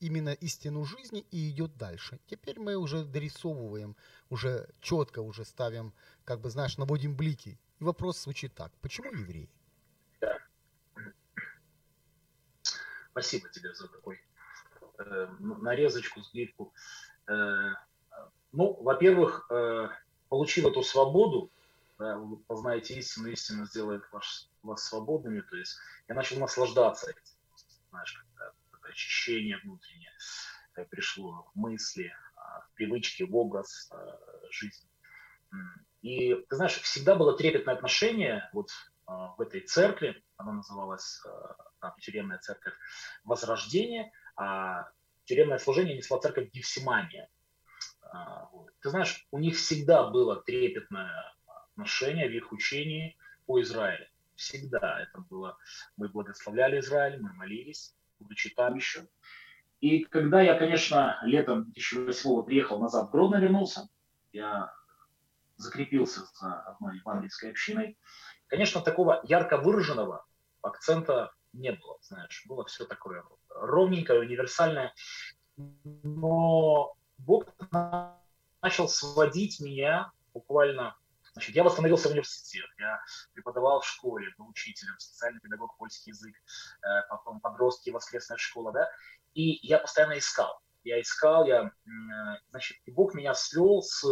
[0.03, 2.19] именно истину жизни и идет дальше.
[2.27, 3.97] Теперь мы уже дорисовываем,
[4.31, 7.59] уже четко уже ставим, как бы, знаешь, наводим блики.
[7.79, 8.73] И вопрос звучит так.
[8.81, 9.49] Почему евреи?
[10.21, 10.39] Да.
[13.13, 14.21] Спасибо тебе за такой
[14.99, 16.73] э, нарезочку, сбивку.
[17.29, 17.75] Э,
[18.53, 19.89] ну, во-первых, э,
[20.29, 21.51] получив эту свободу,
[21.99, 25.77] да, вы познаете истину, истина сделает ваш, вас свободными, то есть
[26.09, 27.23] я начал наслаждаться этим,
[27.91, 28.25] знаешь,
[28.83, 30.13] очищение внутреннее
[30.77, 33.97] э, пришло в мысли, а, в привычки, в образ э,
[34.51, 34.89] жизни.
[36.01, 38.71] И, ты знаешь, всегда было трепетное отношение вот
[39.07, 41.23] а, в этой церкви, она называлась
[41.83, 42.75] там, тюремная церковь
[43.25, 44.89] Возрождения, а
[45.25, 47.29] тюремное служение несла церковь Гефсимания.
[48.03, 48.49] А,
[48.81, 51.35] ты знаешь, у них всегда было трепетное
[51.73, 54.07] отношение в их учении по Израилю.
[54.37, 55.59] Всегда это было.
[55.97, 59.07] Мы благословляли Израиль, мы молились будучи там еще.
[59.81, 63.89] И когда я, конечно, летом 2008 приехал назад в Гродно, вернулся,
[64.33, 64.73] я
[65.57, 67.99] закрепился за одной евангельской общиной,
[68.47, 70.25] конечно, такого ярко выраженного
[70.63, 74.95] акцента не было, знаешь, было все такое ровненькое, универсальное,
[75.57, 77.47] но Бог
[78.63, 80.97] начал сводить меня буквально
[81.35, 83.01] Значит, я восстановился в университет, я
[83.33, 88.91] преподавал в школе, был учителем, социальный педагог, польский язык, э, потом подростки, воскресная школа, да,
[89.33, 90.61] и я постоянно искал.
[90.85, 91.71] Я искал, я,
[92.51, 94.05] значит, и Бог меня свел с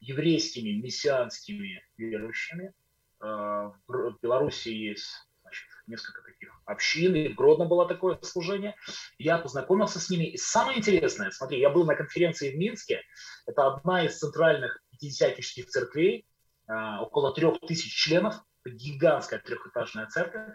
[0.00, 2.74] еврейскими мессианскими верующими.
[3.22, 5.08] Э, в Беларуси есть
[5.42, 6.22] значит, несколько
[6.60, 8.74] таких общин, и в Гродно было такое служение.
[9.18, 10.24] Я познакомился с ними.
[10.24, 13.02] И самое интересное, смотри, я был на конференции в Минске.
[13.46, 16.26] Это одна из центральных пятидесятнических церквей
[16.68, 20.54] а, около трех тысяч членов, гигантская трехэтажная церковь.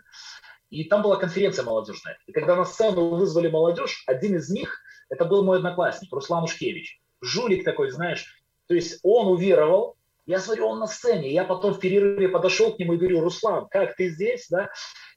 [0.69, 2.17] И там была конференция молодежная.
[2.25, 4.79] И когда на сцену вызвали молодежь, один из них,
[5.09, 7.01] это был мой одноклассник, Руслан Ушкевич.
[7.21, 8.43] Жулик такой, знаешь.
[8.67, 9.94] То есть он уверовал,
[10.25, 11.31] я смотрю, он на сцене.
[11.31, 14.69] Я потом в перерыве подошел к нему и говорю, Руслан, как ты здесь, да?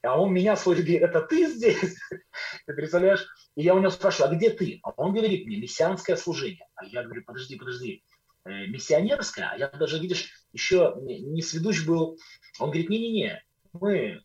[0.02, 1.96] А он меня говорит, это ты здесь?
[2.66, 3.26] Ты представляешь?
[3.56, 4.78] И я у него спрашиваю, а где ты?
[4.84, 6.64] А он говорит мне, мессианское служение.
[6.76, 8.04] А я говорю, подожди, подожди,
[8.48, 12.16] Э, миссионерская, а я даже, видишь, еще не сведущ был,
[12.58, 13.44] он говорит, не-не-не,
[13.74, 14.22] мы,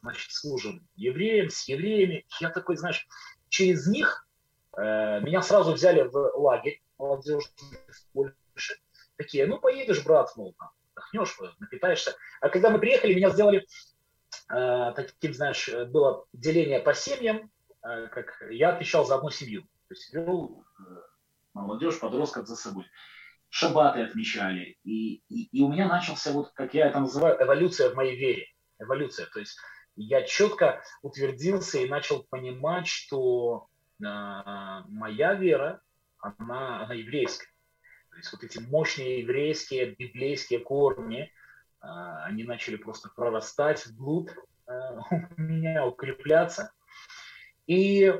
[0.00, 2.24] значит, служим евреям, с евреями.
[2.40, 3.04] Я такой, знаешь,
[3.48, 4.28] через них
[4.76, 7.50] э, меня сразу взяли в лагерь молодежный.
[9.16, 12.16] Такие, ну, поедешь, брат, мол, там, отдохнешь, напитаешься.
[12.40, 13.66] А когда мы приехали, меня сделали
[14.50, 17.50] э, таким, знаешь, было деление по семьям,
[17.82, 19.62] э, как я отвечал за одну семью.
[19.88, 20.82] То есть вел э,
[21.52, 22.86] молодежь, подростков за собой
[23.54, 24.78] шабаты отмечали.
[24.82, 28.48] И, и, и у меня начался, вот, как я это называю, эволюция в моей вере.
[28.80, 29.26] Эволюция.
[29.26, 29.56] То есть
[29.94, 33.68] я четко утвердился и начал понимать, что
[34.00, 35.80] э, моя вера,
[36.18, 37.46] она, она еврейская.
[38.14, 41.22] То есть вот эти мощные еврейские, библейские корни,
[41.82, 41.86] э,
[42.24, 44.30] они начали просто прорастать вглубь
[44.66, 44.72] э,
[45.36, 46.72] у меня, укрепляться.
[47.66, 48.14] И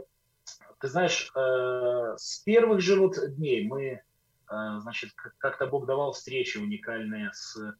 [0.80, 4.02] ты знаешь, э, с первых же вот дней мы
[4.46, 7.72] а, значит, как-то Бог давал встречи уникальные с э,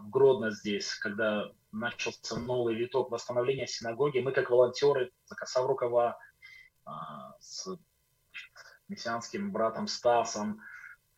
[0.00, 6.18] в Гродно здесь, когда начался новый виток восстановления синагоги, мы как волонтеры, закосав рукава
[6.84, 7.68] а, с
[8.88, 10.60] мессианским братом Стасом,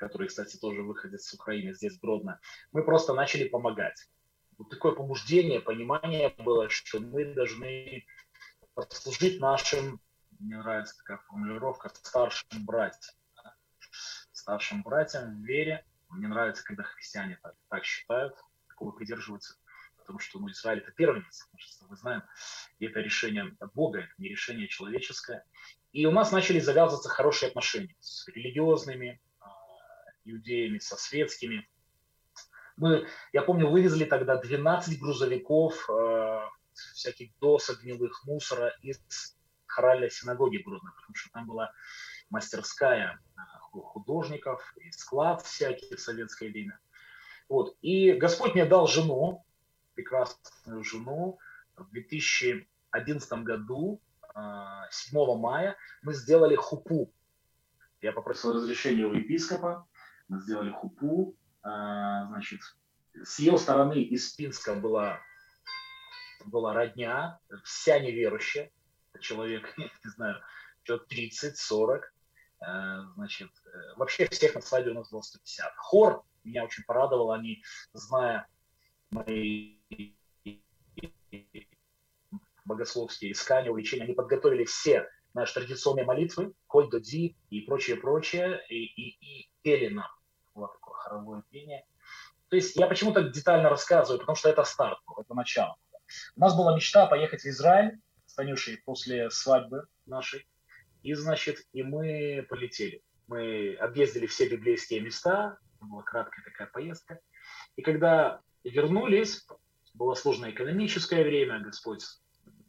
[0.01, 2.40] который, кстати, тоже выходит с Украины, здесь Гродно,
[2.72, 4.09] мы просто начали помогать.
[4.57, 8.07] Вот такое побуждение, понимание было, что мы должны
[8.74, 10.01] послужить нашим,
[10.38, 13.14] мне нравится такая формулировка, старшим братьям
[14.32, 15.84] старшим братьям в вере.
[16.09, 18.34] Мне нравится, когда христиане так, так считают,
[18.68, 19.57] такого придерживаются,
[19.98, 22.22] потому что ну, Израиль это первенец, мы же с тобой знаем,
[22.78, 25.44] и это решение Бога, это не решение человеческое.
[25.92, 29.20] И у нас начали завязываться хорошие отношения с религиозными
[30.30, 31.68] иудеями, со светскими.
[32.76, 36.40] Мы, я помню, вывезли тогда 12 грузовиков э,
[36.94, 39.00] всяких досок, гнилых мусора из
[39.66, 41.72] хоральной синагоги Гродно, потому что там была
[42.30, 43.20] мастерская
[43.72, 46.78] художников, и склад всякий в советское время.
[47.48, 47.76] Вот.
[47.82, 49.44] И Господь мне дал жену,
[49.94, 51.38] прекрасную жену.
[51.76, 54.00] В 2011 году,
[54.34, 57.12] 7 а, мая, мы сделали хупу.
[58.00, 59.86] Я попросил разрешения у епископа.
[60.30, 61.36] Сделали хупу.
[61.62, 62.60] А, значит,
[63.22, 65.20] с ее стороны из Пинска была,
[66.46, 68.70] была родня, вся неверующая.
[69.20, 70.40] человек, не знаю,
[70.84, 72.00] человек 30-40,
[73.14, 73.50] значит,
[73.96, 75.72] вообще всех на свадьбе у нас было 150.
[75.76, 77.62] Хор меня очень порадовал, они,
[77.92, 78.46] зная
[79.10, 79.78] мои
[82.64, 88.84] богословские искания, увлечения, они подготовили все наши традиционные молитвы, коль до и прочее, прочее, и,
[88.84, 90.08] и, и пели нам.
[90.55, 91.84] Вот такое хоровое пение.
[92.48, 95.76] То есть я почему так детально рассказываю, потому что это старт, это начало.
[96.36, 100.46] У нас была мечта поехать в Израиль с Танюшей после свадьбы нашей.
[101.03, 103.03] И, значит, и мы полетели.
[103.28, 107.20] Мы объездили все библейские места, была краткая такая поездка.
[107.76, 109.46] И когда вернулись,
[109.94, 112.05] было сложное экономическое время, Господь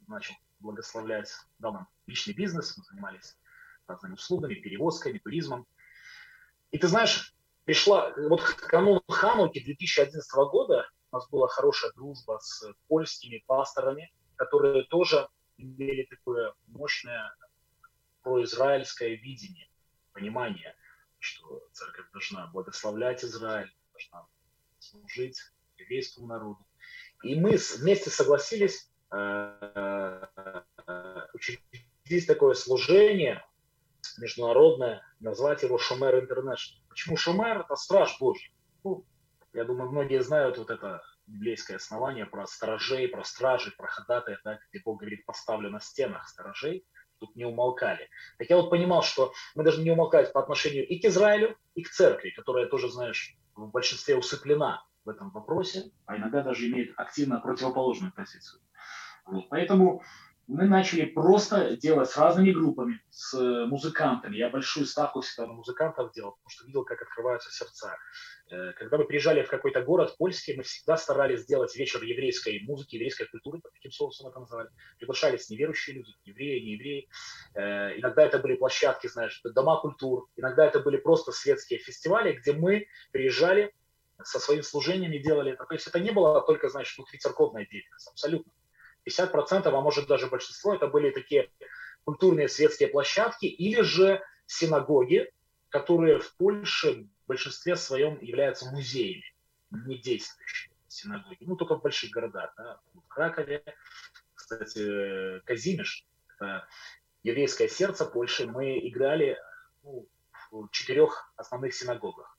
[0.06, 3.36] начал благословлять, дал нам личный бизнес, мы занимались
[3.86, 5.66] разными услугами, перевозками, туризмом.
[6.70, 12.38] И ты знаешь, пришла, вот к кануну Хануки 2011 года у нас была хорошая дружба
[12.40, 17.34] с польскими пасторами, которые тоже имели такое мощное
[18.22, 19.68] произраильское видение,
[20.12, 20.74] понимание,
[21.18, 24.26] что церковь должна благословлять Израиль, должна
[24.78, 25.38] служить
[25.76, 26.66] еврейскому народу.
[27.22, 30.26] И мы вместе согласились э,
[31.34, 33.44] учредить такое служение
[34.18, 36.81] международное, назвать его Шумер Интернешнл.
[36.92, 37.60] Почему Шумер?
[37.60, 38.52] Это страж Божий.
[38.84, 39.06] Ну,
[39.54, 44.58] я думаю, многие знают вот это библейское основание про сторожей, про стражей, про ходатая, да,
[44.68, 46.84] где Бог говорит, поставлю на стенах сторожей,
[47.18, 48.10] тут не умолкали.
[48.36, 51.82] Так я вот понимал, что мы должны не умолкать по отношению и к Израилю, и
[51.82, 56.92] к церкви, которая тоже, знаешь, в большинстве усыплена в этом вопросе, а иногда даже имеет
[56.98, 58.60] активно противоположную позицию.
[59.24, 59.48] Вот.
[59.48, 60.02] Поэтому
[60.48, 64.36] мы начали просто делать с разными группами, с э, музыкантами.
[64.36, 67.96] Я большую ставку всегда на музыкантов делал, потому что видел, как открываются сердца.
[68.50, 72.96] Э, когда мы приезжали в какой-то город польский, мы всегда старались сделать вечер еврейской музыки,
[72.96, 74.68] еврейской культуры, таким соусом это называли.
[74.98, 77.08] Приглашались неверующие люди, евреи, не евреи.
[77.54, 80.28] Э, иногда это были площадки, знаешь, дома культур.
[80.36, 83.72] Иногда это были просто светские фестивали, где мы приезжали
[84.24, 85.64] со своим служением и делали это.
[85.64, 88.52] То есть это не было только, знаешь, внутрицерковная деятельность, абсолютно.
[89.08, 91.50] 50%, а может даже большинство, это были такие
[92.04, 95.32] культурные светские площадки или же синагоги,
[95.68, 99.24] которые в Польше в большинстве своем являются музеями,
[99.70, 101.38] не действующими синагоги.
[101.40, 102.52] Ну, только в больших городах.
[102.56, 102.80] Да?
[102.94, 103.62] В Кракове,
[104.34, 106.66] кстати, Казимиш, это
[107.22, 109.38] еврейское сердце Польши, мы играли
[109.82, 110.06] ну,
[110.50, 112.36] в четырех основных синагогах.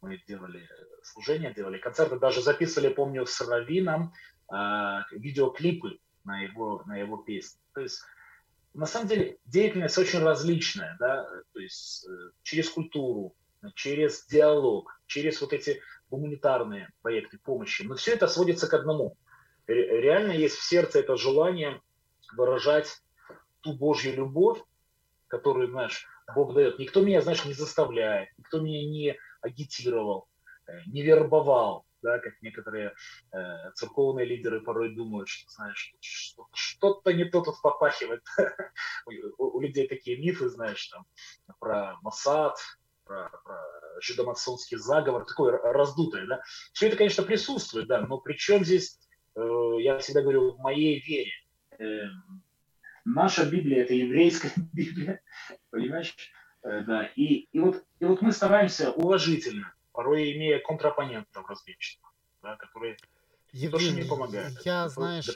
[0.00, 0.68] Мы делали
[1.02, 4.12] служения, делали концерты, даже записывали, помню, с Равином
[4.52, 7.60] э, видеоклипы на его, на его песни.
[7.74, 8.02] То есть,
[8.74, 13.34] на самом деле, деятельность очень различная, да, то есть э, через культуру,
[13.74, 15.80] через диалог, через вот эти
[16.10, 17.82] гуманитарные проекты помощи.
[17.82, 19.16] Но все это сводится к одному.
[19.66, 21.80] Реально есть в сердце это желание
[22.36, 23.02] выражать
[23.60, 24.60] ту Божью любовь,
[25.26, 26.78] которую, знаешь, Бог дает.
[26.78, 30.28] Никто меня, знаешь, не заставляет, никто меня не агитировал,
[30.66, 32.94] э, не вербовал да, как некоторые
[33.32, 38.22] э, церковные лидеры порой думают, что, знаешь, что-то не то тут попахивает.
[39.38, 41.06] у, людей такие мифы, знаешь, там,
[41.58, 42.56] про Масад,
[43.04, 43.60] про, про
[44.00, 46.42] жидомасонский заговор, такое раздутое, да.
[46.72, 48.98] Все это, конечно, присутствует, да, но при чем здесь,
[49.34, 51.32] э, я всегда говорю, в моей вере.
[51.78, 52.02] Э,
[53.04, 55.20] наша Библия– это еврейская Библия,
[55.70, 56.14] понимаешь?
[56.62, 62.56] Э, да, и, и, вот, и вот мы стараемся уважительно порой имея контрапонентов различных, да,
[62.56, 62.98] которые
[63.52, 64.60] Евгений, не помогают.
[64.66, 65.28] Я, знаешь,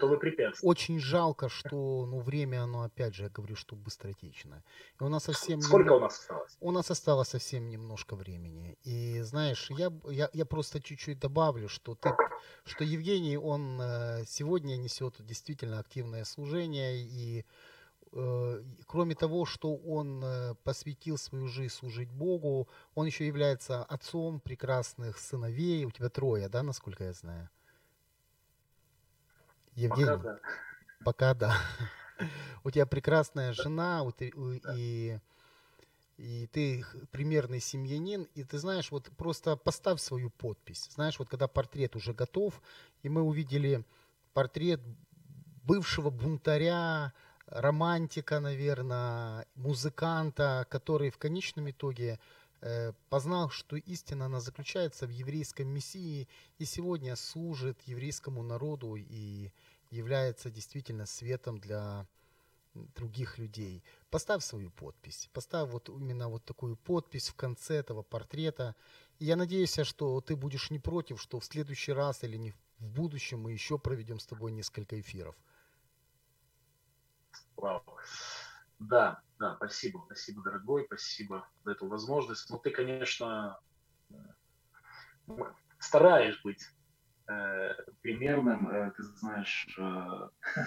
[0.63, 4.63] очень жалко, что ну, время, оно, опять же, я говорю, что быстротечное.
[5.01, 5.63] И у нас совсем...
[5.63, 5.99] Сколько немного...
[5.99, 6.57] у нас осталось?
[6.61, 8.77] У нас осталось совсем немножко времени.
[8.83, 12.11] И, знаешь, я, я, я просто чуть-чуть добавлю, что, ты,
[12.65, 17.47] что Евгений, он э, сегодня несет действительно активное служение, и
[18.13, 25.19] кроме того, что он э, посвятил свою жизнь служить Богу, он еще является отцом прекрасных
[25.19, 25.85] сыновей.
[25.85, 27.49] У тебя трое, да, насколько я знаю?
[29.75, 30.07] Евгений?
[30.07, 30.41] Пока да.
[31.05, 31.57] Пока да.
[32.65, 34.05] У тебя прекрасная жена,
[34.77, 35.19] и,
[36.19, 40.89] и ты примерный семьянин, и ты знаешь, вот просто поставь свою подпись.
[40.91, 42.61] Знаешь, вот когда портрет уже готов,
[43.03, 43.85] и мы увидели
[44.35, 44.81] портрет
[45.63, 47.15] бывшего бунтаря,
[47.51, 52.19] романтика, наверное, музыканта, который в конечном итоге
[52.61, 56.29] э, познал, что истина, она заключается в еврейском Мессии
[56.59, 59.51] и сегодня служит еврейскому народу и
[59.91, 62.07] является действительно светом для
[62.75, 63.83] других людей.
[64.11, 68.77] Поставь свою подпись, поставь вот именно вот такую подпись в конце этого портрета.
[69.19, 72.89] И я надеюсь, что ты будешь не против, что в следующий раз или не в
[72.89, 75.35] будущем мы еще проведем с тобой несколько эфиров.
[77.61, 77.83] Вау.
[78.79, 82.49] Да, да, спасибо, спасибо, дорогой, спасибо за эту возможность.
[82.49, 83.59] Ну, ты, конечно,
[85.79, 86.65] стараешь быть
[87.29, 90.29] э, примерным, э, ты знаешь, э,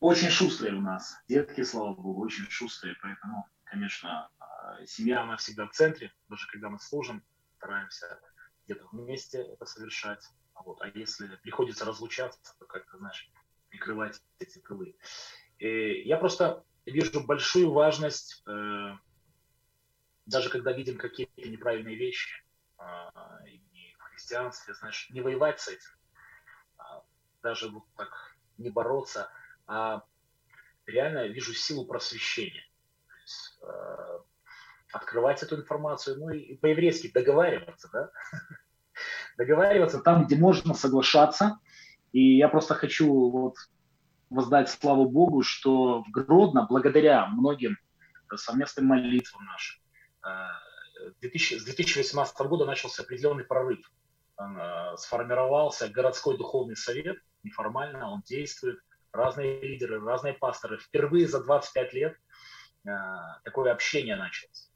[0.00, 1.16] очень шустрые у нас.
[1.28, 6.70] Детки, слава богу, очень шустрые, поэтому, конечно, э, семья, она всегда в центре, даже когда
[6.70, 7.22] мы служим,
[7.58, 8.20] стараемся
[8.64, 10.28] где-то вместе это совершать.
[10.64, 10.80] Вот.
[10.82, 13.30] А если приходится разлучаться, то как-то, знаешь,
[13.70, 14.96] прикрывать эти тылы.
[15.58, 18.92] И я просто вижу большую важность, э,
[20.26, 22.44] даже когда видим какие-то неправильные вещи,
[22.76, 25.90] а, и в христианстве, знаешь, не воевать с этим,
[26.78, 27.02] а
[27.42, 29.30] даже вот так не бороться,
[29.66, 30.04] а
[30.86, 32.64] реально вижу силу просвещения.
[33.22, 34.18] есть, э,
[34.92, 38.10] открывать эту информацию, ну и по-еврейски договариваться, да?
[39.36, 41.58] договариваться там, где можно соглашаться.
[42.12, 43.56] И я просто хочу вот
[44.30, 47.76] воздать славу Богу, что в Гродно, благодаря многим
[48.34, 49.80] совместным молитвам нашим,
[50.24, 53.80] э, 2000, с 2018 года начался определенный прорыв.
[54.38, 58.78] Э, сформировался городской духовный совет, неформально он действует,
[59.12, 60.78] разные лидеры, разные пасторы.
[60.78, 62.16] Впервые за 25 лет
[62.86, 62.90] э,
[63.44, 64.70] такое общение началось.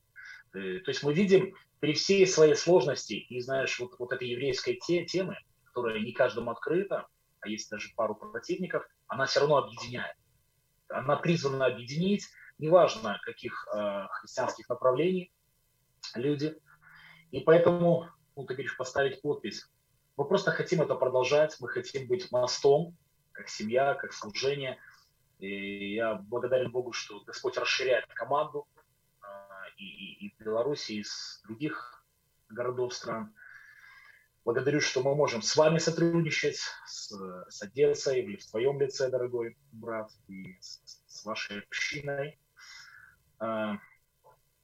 [0.52, 4.74] Э, то есть мы видим при всей своей сложности и, знаешь, вот, вот этой еврейской
[4.74, 7.06] те, темы, которая не каждому открыта,
[7.44, 10.16] а есть даже пару противников, она все равно объединяет.
[10.88, 12.28] Она призвана объединить,
[12.58, 15.32] неважно каких э, христианских направлений,
[16.14, 16.56] люди.
[17.30, 19.68] И поэтому, ну, ты говоришь, поставить подпись.
[20.16, 22.96] Мы просто хотим это продолжать, мы хотим быть мостом,
[23.32, 24.78] как семья, как служение.
[25.38, 28.66] И я благодарен Богу, что Господь расширяет команду
[29.20, 32.04] а, и, и, и в Беларуси, и из других
[32.48, 33.34] городов, стран.
[34.44, 37.10] Благодарю, что мы можем с вами сотрудничать, с,
[37.48, 42.38] с Одессой, в твоем лице, дорогой брат, и с, с вашей общиной.
[43.38, 43.78] А,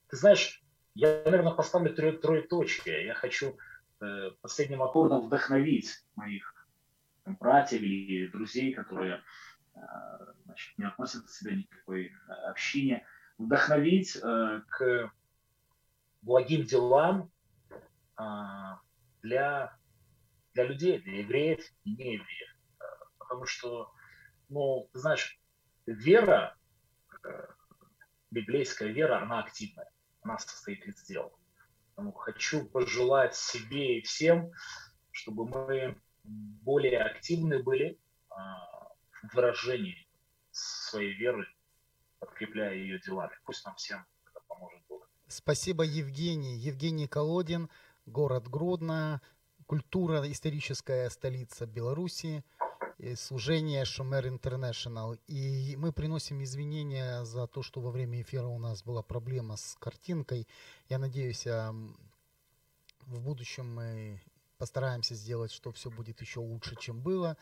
[0.09, 0.63] ты знаешь,
[0.95, 3.07] я, наверное, поставлю трое, троеточие.
[3.07, 3.57] Я хочу
[4.01, 6.67] э, последним аккордом вдохновить моих
[7.25, 9.23] братьев и друзей, которые
[9.75, 9.81] э,
[10.45, 13.07] значит, не относят к себе никакой э, общине,
[13.39, 15.11] вдохновить э, к
[16.21, 17.31] благим делам
[18.19, 18.23] э,
[19.23, 19.77] для,
[20.55, 22.57] для людей, для евреев и неевреев.
[23.19, 23.93] Потому что,
[24.49, 25.41] ну, ты знаешь,
[25.87, 26.57] вера,
[27.25, 27.47] э,
[28.31, 29.91] библейская вера, она активная
[30.23, 31.33] она состоит из дел.
[31.95, 34.53] Поэтому хочу пожелать себе и всем,
[35.11, 37.99] чтобы мы более активны были
[38.29, 38.93] а,
[39.23, 40.09] в выражении
[40.51, 41.47] своей веры,
[42.19, 43.33] подкрепляя ее делами.
[43.45, 45.09] Пусть нам всем это поможет Бог.
[45.29, 46.57] Спасибо, Евгений.
[46.57, 47.71] Евгений Колодин,
[48.07, 49.21] город Гродно,
[49.67, 52.45] культура, историческая столица Беларуси
[53.17, 55.15] служение Шумер Интернешнл.
[55.27, 59.77] И мы приносим извинения за то, что во время эфира у нас была проблема с
[59.79, 60.47] картинкой.
[60.89, 64.21] Я надеюсь, в будущем мы
[64.59, 67.37] постараемся сделать, что все будет еще лучше, чем было.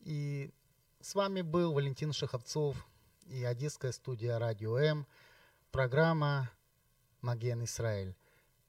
[0.00, 0.52] И
[1.00, 2.76] с вами был Валентин Шаховцов
[3.26, 5.06] и Одесская студия Радио М.
[5.70, 6.50] Программа
[7.20, 8.14] Маген Израиль.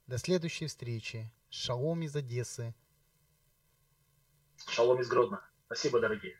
[0.07, 1.31] До следующей встречи.
[1.49, 2.73] Шалом из Одессы.
[4.67, 5.39] Шалом из Гродно.
[5.65, 6.35] Спасибо, дорогі.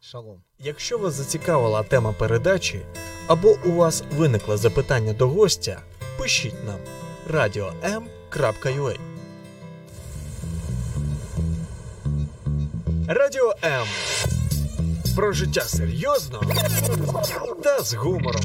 [0.00, 0.42] Шалом.
[0.58, 2.86] Якщо вас зацікавила тема передачі
[3.26, 5.82] або у вас виникло запитання до гостя,
[6.18, 6.80] пишіть нам
[7.30, 8.98] radio.m.ua
[13.08, 13.86] Радіо М.
[15.16, 16.42] Про життя серйозно
[17.62, 18.42] та з гумором.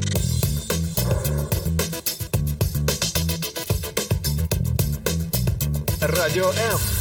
[6.17, 6.96] Радіо М.